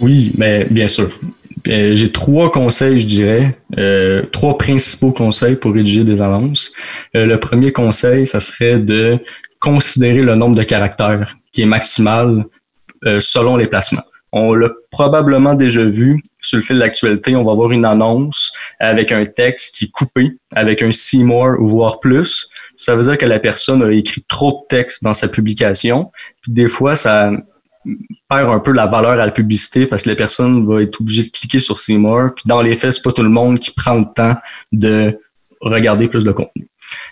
[0.00, 1.10] Oui, mais bien sûr.
[1.68, 6.72] Euh, J'ai trois conseils, je dirais, euh, trois principaux conseils pour rédiger des annonces.
[7.16, 9.18] Euh, le premier conseil, ça serait de
[9.60, 12.44] considérer le nombre de caractères qui est maximal
[13.06, 14.02] euh, selon les placements.
[14.36, 19.12] On l'a probablement déjà vu sur le fil d'actualité, on va avoir une annonce avec
[19.12, 22.50] un texte qui est coupé, avec un see more ou voire plus.
[22.76, 26.10] Ça veut dire que la personne a écrit trop de texte dans sa publication.
[26.42, 27.30] Puis des fois, ça
[28.28, 31.22] perd un peu la valeur à la publicité parce que la personne va être obligée
[31.22, 32.34] de cliquer sur see more.
[32.34, 34.34] Puis dans les faits, c'est pas tout le monde qui prend le temps
[34.72, 35.16] de
[35.60, 36.66] regarder plus de contenu.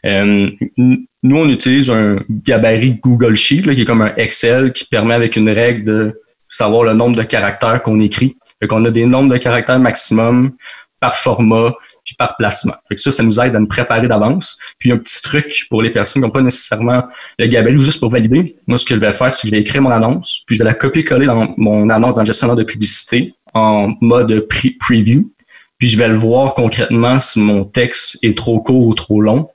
[0.04, 5.14] Euh, nous, on utilise un gabarit Google Sheet qui est comme un Excel qui permet
[5.14, 6.20] avec une règle de
[6.52, 8.36] savoir le nombre de caractères qu'on écrit.
[8.60, 10.52] Fait qu'on a des nombres de caractères maximum
[11.00, 11.72] par format
[12.04, 12.74] puis par placement.
[12.88, 14.58] Fait que ça, ça nous aide à nous préparer d'avance.
[14.78, 17.04] Puis un petit truc pour les personnes qui n'ont pas nécessairement
[17.38, 18.56] le gabarit ou juste pour valider.
[18.66, 20.60] Moi, ce que je vais faire, c'est que je vais écrire mon annonce, puis je
[20.60, 24.46] vais la copier-coller dans mon annonce dans le gestionnaire de publicité en mode
[24.80, 25.32] preview.
[25.78, 29.48] Puis je vais le voir concrètement si mon texte est trop court ou trop long.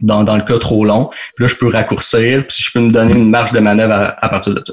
[0.00, 2.90] Dans, dans le cas trop long, puis là, je peux raccourcir, puis je peux me
[2.90, 4.72] donner une marge de manœuvre à, partir de ça.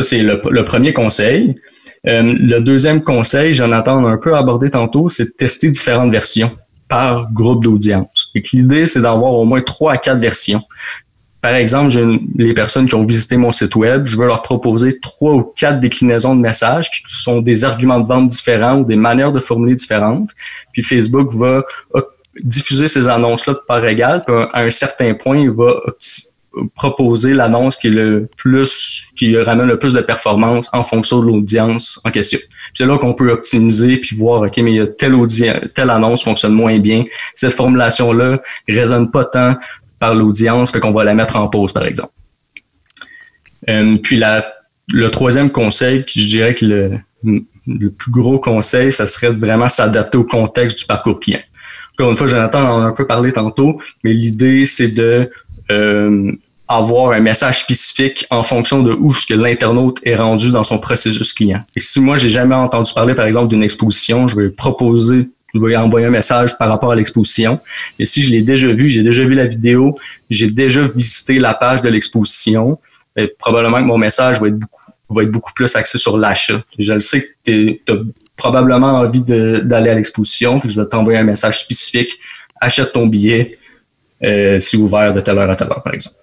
[0.00, 1.56] Ça, c'est le, premier conseil.
[2.06, 6.50] Euh, le deuxième conseil, j'en attends un peu abordé tantôt, c'est de tester différentes versions
[6.88, 8.32] par groupe d'audience.
[8.54, 10.62] L'idée, c'est d'avoir au moins trois à quatre versions.
[11.42, 11.94] Par exemple,
[12.36, 15.80] les personnes qui ont visité mon site web, je veux leur proposer trois ou quatre
[15.80, 19.74] déclinaisons de messages qui sont des arguments de vente différents ou des manières de formuler
[19.74, 20.30] différentes.
[20.72, 21.62] Puis Facebook va
[22.42, 24.22] diffuser ces annonces-là de part égale.
[24.26, 25.74] Puis à un certain point, il va
[26.74, 31.26] proposer l'annonce qui est le plus, qui ramène le plus de performance en fonction de
[31.26, 32.38] l'audience en question.
[32.74, 35.90] C'est là qu'on peut optimiser puis voir, OK, mais il y a telle audience, telle
[35.90, 37.04] annonce fonctionne moins bien.
[37.34, 39.56] Cette formulation-là résonne pas tant
[39.98, 42.12] par l'audience, fait qu'on va la mettre en pause, par exemple.
[43.68, 44.44] Euh, puis la,
[44.88, 46.98] le troisième conseil, je dirais que le,
[47.66, 51.40] le plus gros conseil, ça serait vraiment s'adapter au contexte du parcours client.
[51.92, 55.30] Encore une fois, Jonathan en a un peu parlé tantôt, mais l'idée, c'est de
[55.70, 56.32] euh,
[56.68, 60.78] avoir un message spécifique en fonction de où ce que l'internaute est rendu dans son
[60.78, 61.62] processus client.
[61.74, 65.58] Et si moi, j'ai jamais entendu parler, par exemple, d'une exposition, je vais proposer, je
[65.58, 67.58] vais envoyer un message par rapport à l'exposition.
[67.98, 69.98] Et si je l'ai déjà vu, j'ai déjà vu la vidéo,
[70.30, 72.78] j'ai déjà visité la page de l'exposition,
[73.38, 76.62] probablement que mon message va être beaucoup, va être beaucoup plus axé sur l'achat.
[76.78, 77.96] Je le sais que tu as
[78.36, 82.18] probablement envie d'aller à l'exposition, je vais t'envoyer un message spécifique,
[82.60, 83.58] achète ton billet,
[84.22, 86.16] euh, si ouvert de telle heure à telle heure, par exemple.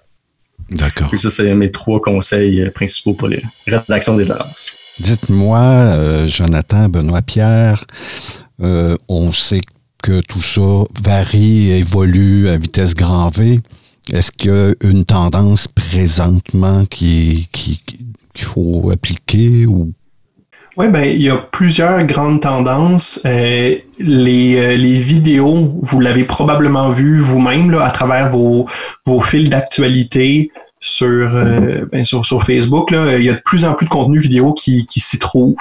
[0.70, 1.10] D'accord.
[1.16, 4.72] ça, c'est mes trois conseils euh, principaux pour les rédactions des annonces.
[5.00, 7.86] Dites-moi, euh, Jonathan, Benoît Pierre,
[8.60, 9.62] on sait
[10.02, 13.60] que tout ça varie, évolue à vitesse grand V.
[14.12, 19.92] Est-ce qu'il y a une tendance présentement qui, qu'il faut appliquer ou
[20.78, 23.22] oui, ben, il y a plusieurs grandes tendances.
[23.26, 28.68] Euh, les, euh, les vidéos, vous l'avez probablement vu vous-même à travers vos,
[29.04, 32.92] vos fils d'actualité sur, euh, ben, sur, sur Facebook.
[32.92, 35.56] Là, il y a de plus en plus de contenu vidéo qui, qui s'y trouve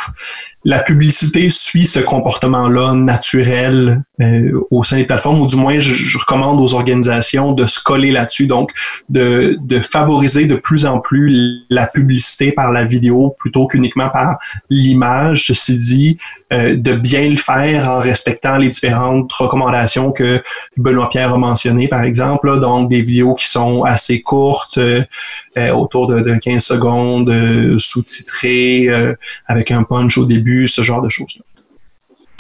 [0.66, 6.18] la publicité suit ce comportement-là naturel euh, au sein des plateformes, ou du moins, je,
[6.18, 8.72] recommande aux organisations de se coller là-dessus, donc
[9.08, 14.38] de, de, favoriser de plus en plus la publicité par la vidéo plutôt qu'uniquement par
[14.68, 15.46] l'image.
[15.46, 16.18] Ceci dit,
[16.52, 20.40] euh, de bien le faire en respectant les différentes recommandations que
[20.76, 22.60] Benoît Pierre a mentionnées, par exemple.
[22.60, 25.02] donc, des vidéos qui sont assez courtes, euh,
[25.58, 27.34] euh, autour de, de, 15 secondes,
[27.78, 28.88] sous-titrées,
[29.46, 31.42] avec un punch au début, ce genre de choses-là.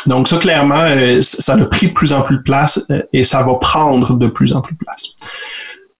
[0.06, 0.86] Donc ça, clairement,
[1.20, 4.52] ça a pris de plus en plus de place et ça va prendre de plus
[4.52, 5.06] en plus de place.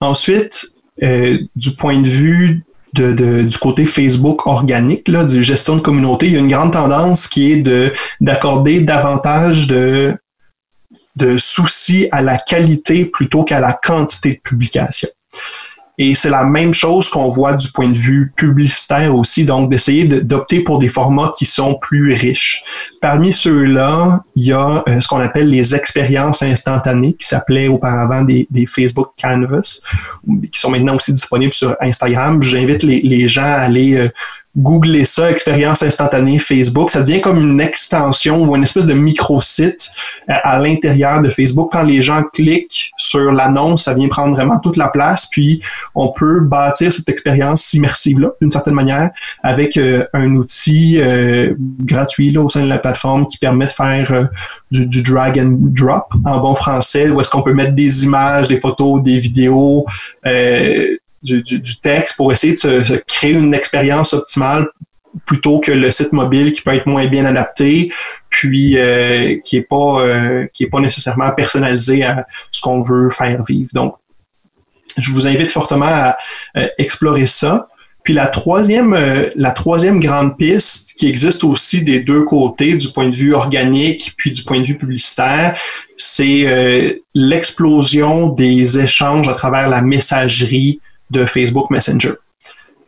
[0.01, 0.69] Ensuite,
[1.01, 2.66] du point de vue
[3.01, 7.29] du côté Facebook organique, là, du gestion de communauté, il y a une grande tendance
[7.29, 10.15] qui est de d'accorder davantage de,
[11.17, 15.09] de soucis à la qualité plutôt qu'à la quantité de publication.
[15.99, 20.05] Et c'est la même chose qu'on voit du point de vue publicitaire aussi, donc d'essayer
[20.05, 22.63] d'opter pour des formats qui sont plus riches.
[23.01, 28.23] Parmi ceux-là, il y a euh, ce qu'on appelle les expériences instantanées, qui s'appelaient auparavant
[28.23, 29.81] des, Facebook Canvas,
[30.53, 32.43] qui sont maintenant aussi disponibles sur Instagram.
[32.43, 34.11] J'invite les, les, gens à aller
[34.57, 39.91] googler ça, expérience instantanée Facebook, ça devient comme une extension ou une espèce de micro-site
[40.31, 41.71] euh, à l'intérieur de Facebook.
[41.73, 45.61] Quand les gens cliquent sur l'annonce, ça vient prendre vraiment toute la place, puis
[45.95, 49.11] on peut bâtir cette expérience immersive-là, d'une certaine manière,
[49.43, 53.71] avec euh, un outil euh, gratuit là, au sein de la plateforme qui permet de
[53.71, 54.29] faire
[54.71, 58.49] du, du, drag and drop en bon français, où est-ce qu'on peut mettre des images,
[58.49, 59.85] des photos, des vidéos,
[61.27, 64.69] du, du, texte pour essayer de se, créer une expérience optimale
[65.25, 67.91] plutôt que le site mobile qui peut être moins bien adapté,
[68.29, 73.11] puis euh, qui est pas euh, qui est pas nécessairement personnalisé à ce qu'on veut
[73.11, 73.71] faire vivre.
[73.73, 73.95] Donc,
[74.99, 76.17] je vous invite fortement à
[76.79, 77.69] explorer ça.
[78.03, 82.89] Puis la troisième, euh, la troisième grande piste qui existe aussi des deux côtés, du
[82.89, 85.59] point de vue organique puis du point de vue publicitaire,
[85.97, 92.15] c'est l'explosion des échanges à travers la messagerie de Facebook Messenger.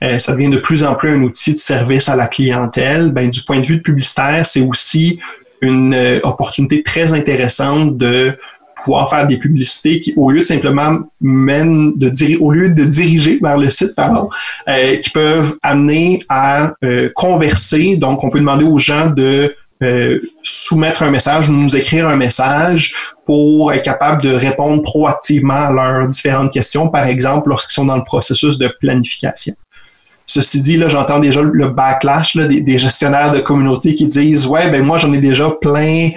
[0.03, 3.13] Euh, ça devient de plus en plus un outil de service à la clientèle.
[3.13, 5.19] Ben, du point de vue publicitaire, c'est aussi
[5.61, 8.39] une euh, opportunité très intéressante de
[8.85, 13.59] pouvoir faire des publicités qui, au lieu simplement mènent de au lieu de diriger vers
[13.59, 14.31] le site, pardon,
[14.69, 16.75] euh, qui peuvent amener à
[17.17, 17.97] converser.
[17.97, 19.53] Donc, on peut demander aux gens de
[19.83, 25.73] euh, soumettre un message, nous écrire un message pour être capable de répondre proactivement à
[25.73, 29.55] leurs différentes questions, par exemple lorsqu'ils sont dans le processus de planification.
[30.27, 34.83] Ceci dit, là, j'entends déjà le backlash des, gestionnaires de communauté qui disent Ouais, ben
[34.83, 36.11] moi, j'en ai déjà plein,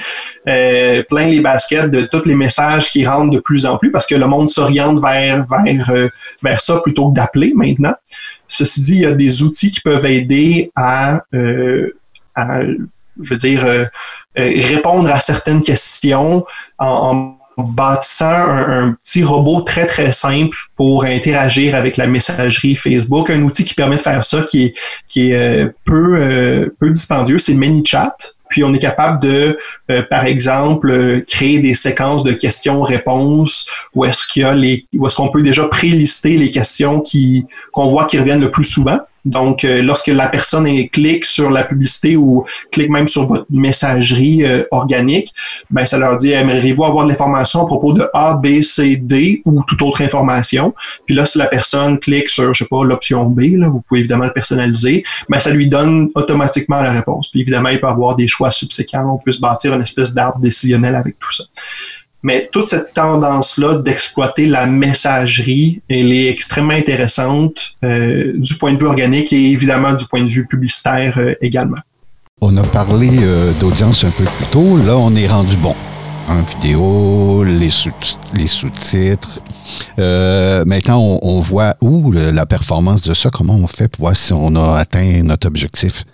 [0.50, 4.06] euh, plein les baskets de tous les messages qui rentrent de plus en plus parce
[4.06, 6.10] que le monde s'oriente vers, vers, euh,
[6.44, 7.94] vers ça plutôt que d'appeler maintenant.
[8.50, 11.22] Ceci dit, il y a des outils qui peuvent aider à
[13.22, 13.86] je veux dire, euh,
[14.38, 16.46] euh, répondre à certaines questions
[16.78, 22.76] en, en bâtissant un, un, petit robot très très simple pour interagir avec la messagerie
[22.76, 24.74] Facebook, un outil qui permet de faire ça qui est,
[25.08, 28.16] qui est euh, peu, euh, peu dispendieux, c'est ManyChat.
[28.50, 29.58] Puis on est capable de,
[29.90, 35.08] euh, par exemple, créer des séquences de questions-réponses où est-ce qu'il y a les, où
[35.08, 39.00] est-ce qu'on peut déjà prélister les questions qui qu'on voit qui reviennent le plus souvent.
[39.26, 44.44] Donc, euh, lorsque la personne clique sur la publicité ou clique même sur votre messagerie
[44.44, 45.34] euh, organique,
[45.70, 49.42] ben ça leur dit aimeriez-vous avoir de l'information à propos de A, B, C, D
[49.46, 50.74] ou toute autre information?
[51.06, 54.00] Puis là, si la personne clique sur, je sais pas, l'option B, là, vous pouvez
[54.00, 57.30] évidemment le personnaliser, ben ça lui donne automatiquement la réponse.
[57.30, 59.06] Puis évidemment, il peut avoir des choix subséquents.
[59.14, 61.44] On peut se bâtir une espèce d'arbre décisionnel avec tout ça.
[62.24, 68.78] Mais toute cette tendance-là d'exploiter la messagerie, elle est extrêmement intéressante euh, du point de
[68.78, 71.80] vue organique et évidemment du point de vue publicitaire euh, également.
[72.42, 74.78] On a parlé euh, d'audience un peu plus tôt.
[74.78, 75.76] Là, on est rendu bon.
[76.28, 77.90] En vidéo, les, sous
[78.46, 79.42] sous-titres.
[79.98, 84.32] maintenant, on, on, voit où la performance de ça, comment on fait pour voir si
[84.32, 86.06] on a atteint notre objectif,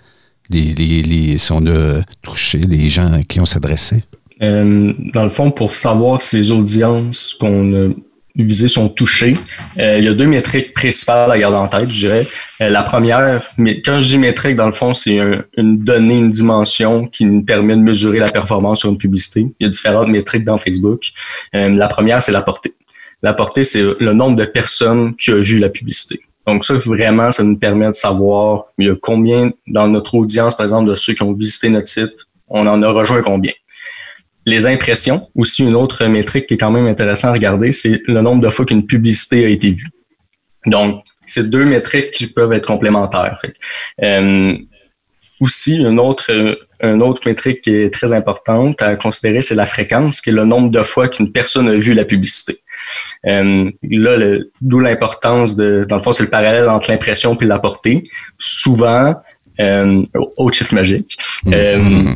[0.50, 4.02] si on a touché les gens à qui on s'adressait?
[4.42, 7.88] Euh, dans le fond, pour savoir si les audiences qu'on a
[8.36, 9.36] visées sont touchées,
[9.78, 12.26] euh, il y a deux métriques principales à garder en tête, je dirais.
[12.60, 16.18] Euh, la première, mais quand je dis métrique, dans le fond, c'est un, une donnée,
[16.18, 19.40] une dimension qui nous permet de mesurer la performance sur une publicité.
[19.58, 21.10] Il y a différentes métriques dans Facebook.
[21.52, 22.74] la première, c'est la portée.
[23.22, 26.20] La portée, c'est le nombre de personnes qui ont vu la publicité.
[26.46, 30.56] Donc ça, vraiment, ça nous permet de savoir il y a combien dans notre audience,
[30.56, 33.52] par exemple, de ceux qui ont visité notre site, on en a rejoint combien
[34.48, 38.20] les impressions, aussi une autre métrique qui est quand même intéressant à regarder, c'est le
[38.22, 39.90] nombre de fois qu'une publicité a été vue.
[40.66, 43.40] Donc, c'est deux métriques qui peuvent être complémentaires.
[44.02, 44.56] Euh,
[45.40, 46.30] aussi, une autre,
[46.80, 50.44] une autre métrique qui est très importante à considérer, c'est la fréquence, qui est le
[50.44, 52.56] nombre de fois qu'une personne a vu la publicité.
[53.26, 57.58] Euh, là, d'où l'importance de, dans le fond, c'est le parallèle entre l'impression puis la
[57.58, 58.04] portée.
[58.38, 59.14] Souvent,
[59.60, 60.02] euh,
[60.38, 62.14] au chiffre magique, mm-hmm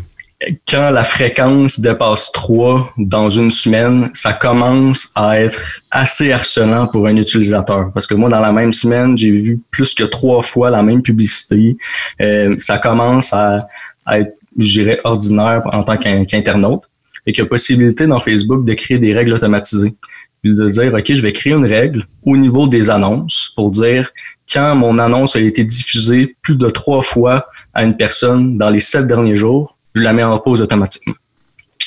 [0.68, 7.06] quand la fréquence dépasse 3 dans une semaine, ça commence à être assez harcelant pour
[7.06, 7.90] un utilisateur.
[7.92, 11.02] Parce que moi, dans la même semaine, j'ai vu plus que trois fois la même
[11.02, 11.76] publicité.
[12.20, 13.68] Euh, ça commence à,
[14.10, 16.84] être, je dirais, ordinaire en tant qu'internaute.
[17.26, 19.94] et qu'il y a possibilité dans Facebook de créer des règles automatisées.
[20.42, 24.10] Puis de dire, OK, je vais créer une règle au niveau des annonces pour dire
[24.52, 28.80] quand mon annonce a été diffusée plus de trois fois à une personne dans les
[28.80, 31.14] sept derniers jours, je la mets en pause automatiquement.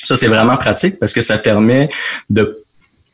[0.03, 1.89] Ça, c'est vraiment pratique parce que ça permet
[2.29, 2.65] de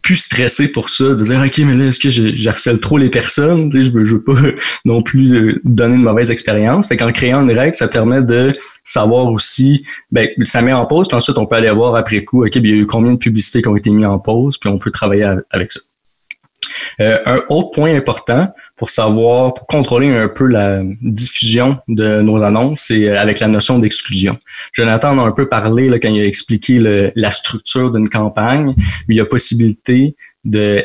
[0.02, 3.72] plus stresser pour ça, de dire OK, mais là, est-ce que j'harcèle trop les personnes?
[3.72, 4.34] Je veux, veux pas
[4.86, 6.88] non plus euh, donner une mauvaise expérience.
[6.88, 11.08] Fait qu'en créant une règle, ça permet de savoir aussi, ben, ça met en pause,
[11.08, 13.18] puis ensuite on peut aller voir après coup, OK, il y a eu combien de
[13.18, 15.80] publicités qui ont été mises en pause, puis on peut travailler avec ça.
[17.00, 22.42] Euh, un autre point important pour savoir, pour contrôler un peu la diffusion de nos
[22.44, 24.38] annonces, c'est euh, avec la notion d'exclusion.
[24.74, 26.80] Jonathan en a un peu parlé là, quand il a expliqué
[27.16, 28.74] la structure d'une campagne,
[29.08, 30.84] mais il y a possibilité de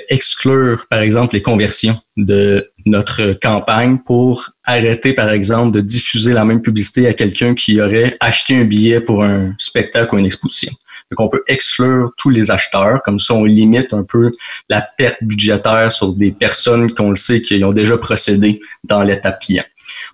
[0.90, 6.62] par exemple, les conversions de notre campagne pour arrêter, par exemple, de diffuser la même
[6.62, 10.72] publicité à quelqu'un qui aurait acheté un billet pour un spectacle ou une exposition.
[11.10, 13.02] Donc, on peut exclure tous les acheteurs.
[13.04, 14.32] Comme ça, on limite un peu
[14.68, 19.40] la perte budgétaire sur des personnes qu'on le sait qui ont déjà procédé dans l'étape
[19.40, 19.64] client.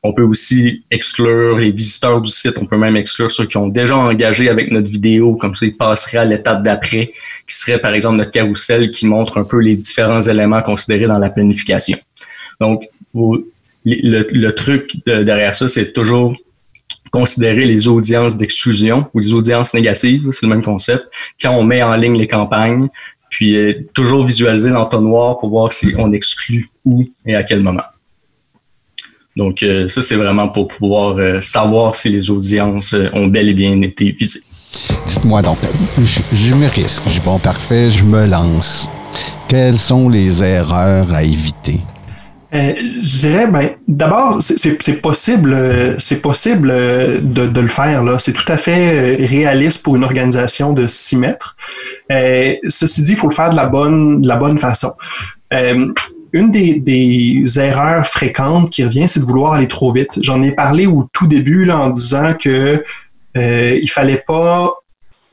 [0.02, 2.58] On peut aussi exclure les visiteurs du site.
[2.60, 5.36] On peut même exclure ceux qui ont déjà engagé avec notre vidéo.
[5.36, 7.12] Comme ça, ils passeraient à l'étape d'après,
[7.46, 11.18] qui serait par exemple notre carrousel qui montre un peu les différents éléments considérés dans
[11.18, 11.96] la planification.
[12.60, 12.84] Donc,
[13.14, 13.46] le,
[13.84, 16.36] le, truc derrière ça, c'est toujours
[17.12, 21.08] considérer les audiences d'exclusion ou les audiences négatives, c'est le même concept,
[21.40, 22.88] quand on met en ligne les campagnes,
[23.28, 27.84] puis euh, toujours visualiser l'entonnoir pour voir si on exclut où et à quel moment.
[29.36, 33.54] Donc euh, ça, c'est vraiment pour pouvoir euh, savoir si les audiences ont bel et
[33.54, 34.42] bien été visées.
[35.06, 35.58] Dites-moi donc,
[35.98, 38.88] je, je, me risque, je bon parfait, je me lance.
[39.48, 41.80] Quelles sont les erreurs à éviter?
[42.54, 45.56] Euh, je dirais, ben, d'abord, c'est possible,
[45.98, 48.04] c'est possible euh, de, de, le faire.
[48.04, 51.56] Là, c'est tout à fait euh, réaliste pour une organisation de s'y mettre.
[52.10, 54.92] Euh, ceci dit, il faut le faire de la bonne, de la bonne façon.
[55.54, 55.92] Euh,
[56.32, 60.18] une des, des, erreurs fréquentes qui revient, c'est de vouloir aller trop vite.
[60.22, 62.82] J'en ai parlé au tout début là, en disant que
[63.36, 64.74] euh, il fallait pas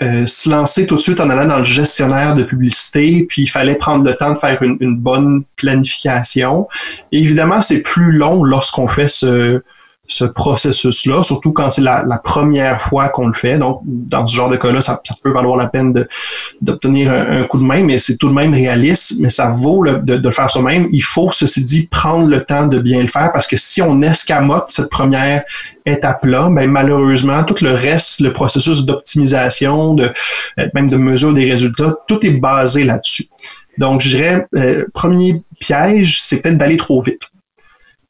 [0.02, 3.48] euh, se lancer tout de suite en allant dans le gestionnaire de publicité, puis il
[3.48, 6.68] fallait prendre le temps de faire une, bonne planification.
[7.12, 9.62] Évidemment, c'est plus long lorsqu'on fait ce,
[10.10, 13.60] ce processus-là, surtout quand c'est la, première fois qu'on le fait.
[13.60, 15.94] Donc, dans ce genre de cas-là, ça, peut valoir la peine
[16.62, 20.14] d'obtenir un, coup de main, mais c'est tout de même réaliste, mais ça vaut de,
[20.16, 20.88] le faire soi-même.
[20.92, 24.02] Il faut, ceci dit, prendre le temps de bien le faire parce que si on
[24.02, 25.44] escamote cette première
[25.86, 30.12] étape-là, ben, malheureusement, tout le reste, le processus d'optimisation, de,
[30.74, 33.28] même de mesure des résultats, tout est basé là-dessus.
[33.78, 37.30] Donc, je dirais, euh, premier piège, c'est peut-être d'aller trop vite.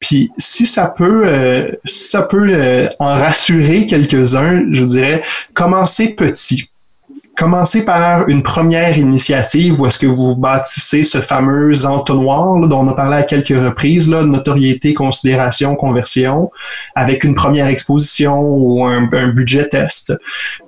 [0.00, 5.22] Puis si ça peut, euh, ça peut euh, en rassurer quelques-uns, je dirais,
[5.54, 6.70] commencez petit.
[7.36, 12.88] Commencez par une première initiative où est-ce que vous bâtissez ce fameux entonnoir dont on
[12.88, 16.50] a parlé à quelques reprises, là, notoriété, considération, conversion,
[16.94, 20.12] avec une première exposition ou un, un budget test.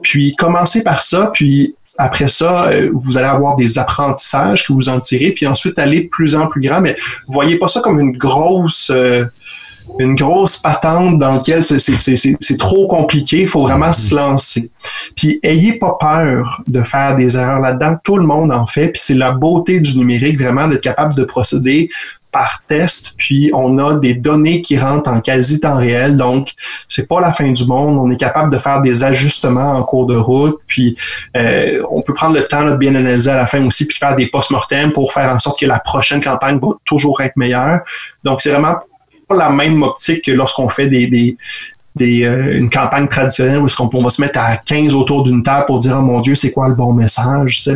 [0.03, 4.89] Puis commencez par ça, puis après ça, euh, vous allez avoir des apprentissages que vous
[4.89, 6.81] en tirez, puis ensuite aller de plus en plus grand.
[6.81, 6.97] Mais
[7.29, 9.25] voyez pas ça comme une grosse, euh,
[9.99, 13.43] une grosse patente dans laquelle c'est trop compliqué.
[13.43, 14.71] Il faut vraiment se lancer.
[15.17, 17.97] Puis ayez pas peur de faire des erreurs là-dedans.
[18.03, 18.89] Tout le monde en fait.
[18.89, 21.91] Puis c'est la beauté du numérique vraiment d'être capable de procéder
[22.33, 26.53] par test, puis on a des données qui rentrent en quasi temps réel, donc
[26.89, 27.99] c'est pas la fin du monde.
[27.99, 30.97] On est capable de faire des ajustements en cours de route, puis
[31.37, 34.17] euh, on peut prendre le temps de bien analyser à la fin aussi, puis faire
[34.17, 37.81] des post-mortem pour faire en sorte que la prochaine campagne va toujours être meilleure.
[38.25, 38.77] Donc c'est vraiment
[39.29, 41.37] pas la même optique que lorsqu'on fait des, des,
[41.95, 45.43] des, euh, une campagne traditionnelle où est-ce qu'on va se mettre à 15 autour d'une
[45.43, 47.71] table pour dire oh mon Dieu c'est quoi le bon message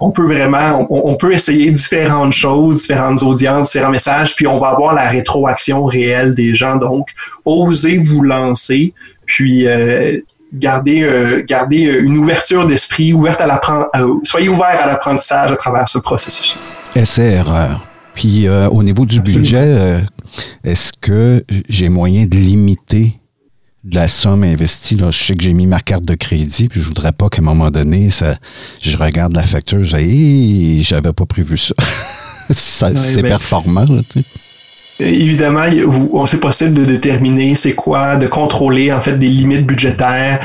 [0.00, 4.58] on peut vraiment on, on, peut essayer différentes choses différentes audiences différents messages puis on
[4.58, 6.76] va avoir la rétroaction réelle des gens.
[6.76, 7.08] Donc
[7.44, 8.92] osez vous lancer
[9.26, 10.18] puis euh,
[10.52, 15.88] gardez euh, gardez une ouverture d'esprit ouverte à l'apprentissage soyez ouvert à l'apprentissage à travers
[15.88, 16.56] ce processus.
[16.94, 17.86] Essai erreur?
[18.14, 19.42] Puis euh, au niveau du Absolument.
[19.42, 20.00] budget euh,
[20.64, 23.19] est-ce que j'ai moyen de limiter
[23.84, 24.96] de la somme investie.
[24.96, 27.40] Là, je sais que j'ai mis ma carte de crédit, puis je voudrais pas qu'à
[27.40, 28.36] un moment donné, ça,
[28.82, 31.74] je regarde la facture, je dis, j'avais pas prévu ça.
[32.50, 33.86] ça ouais, c'est ben, performant.
[33.88, 34.02] Là.
[35.00, 35.64] Évidemment,
[36.26, 40.40] c'est possible de déterminer c'est quoi, de contrôler en fait des limites budgétaires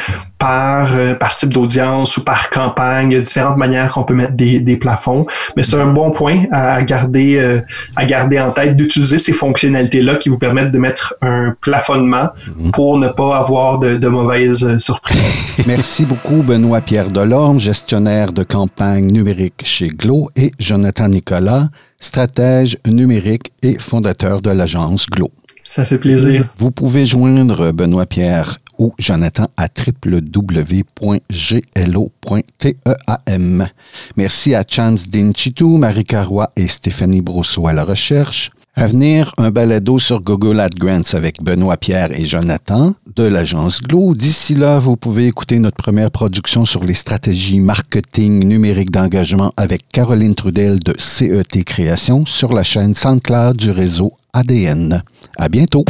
[0.45, 3.09] par, euh, par type d'audience ou par campagne.
[3.09, 5.25] Il y a différentes manières qu'on peut mettre des, des plafonds,
[5.57, 7.61] mais c'est un bon point à garder, euh,
[7.95, 12.71] à garder en tête d'utiliser ces fonctionnalités-là qui vous permettent de mettre un plafonnement -hmm.
[12.77, 15.39] pour ne pas avoir de, de mauvaises surprises.
[15.65, 21.63] Merci beaucoup, Benoît Pierre Delorme, gestionnaire de campagne numérique chez Glo, et Jonathan Nicolas,
[21.99, 25.31] stratège numérique et fondateur de l'agence Glo.
[25.67, 26.45] Ça fait plaisir.
[26.57, 31.26] Vous pouvez joindre Benoît Pierre ou Jonathan à www.glo.team.
[34.17, 38.51] Merci à Chance Dinchitou, Marie Carrois et Stéphanie Brousseau à la recherche.
[38.78, 44.13] À venir, un balado sur Google AdGrants avec Benoît Pierre et Jonathan de l'agence Glo.
[44.13, 49.88] D'ici là, vous pouvez écouter notre première production sur les stratégies marketing numérique d'engagement avec
[49.93, 55.01] Caroline Trudel de CET Création sur la chaîne SoundCloud du réseau ADN.
[55.38, 55.86] À bientôt.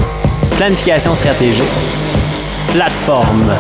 [0.51, 1.63] Planification stratégique.
[2.75, 3.55] Plateforme.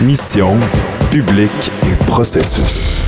[0.00, 0.56] Mission,
[1.10, 1.50] public
[1.86, 3.07] et processus.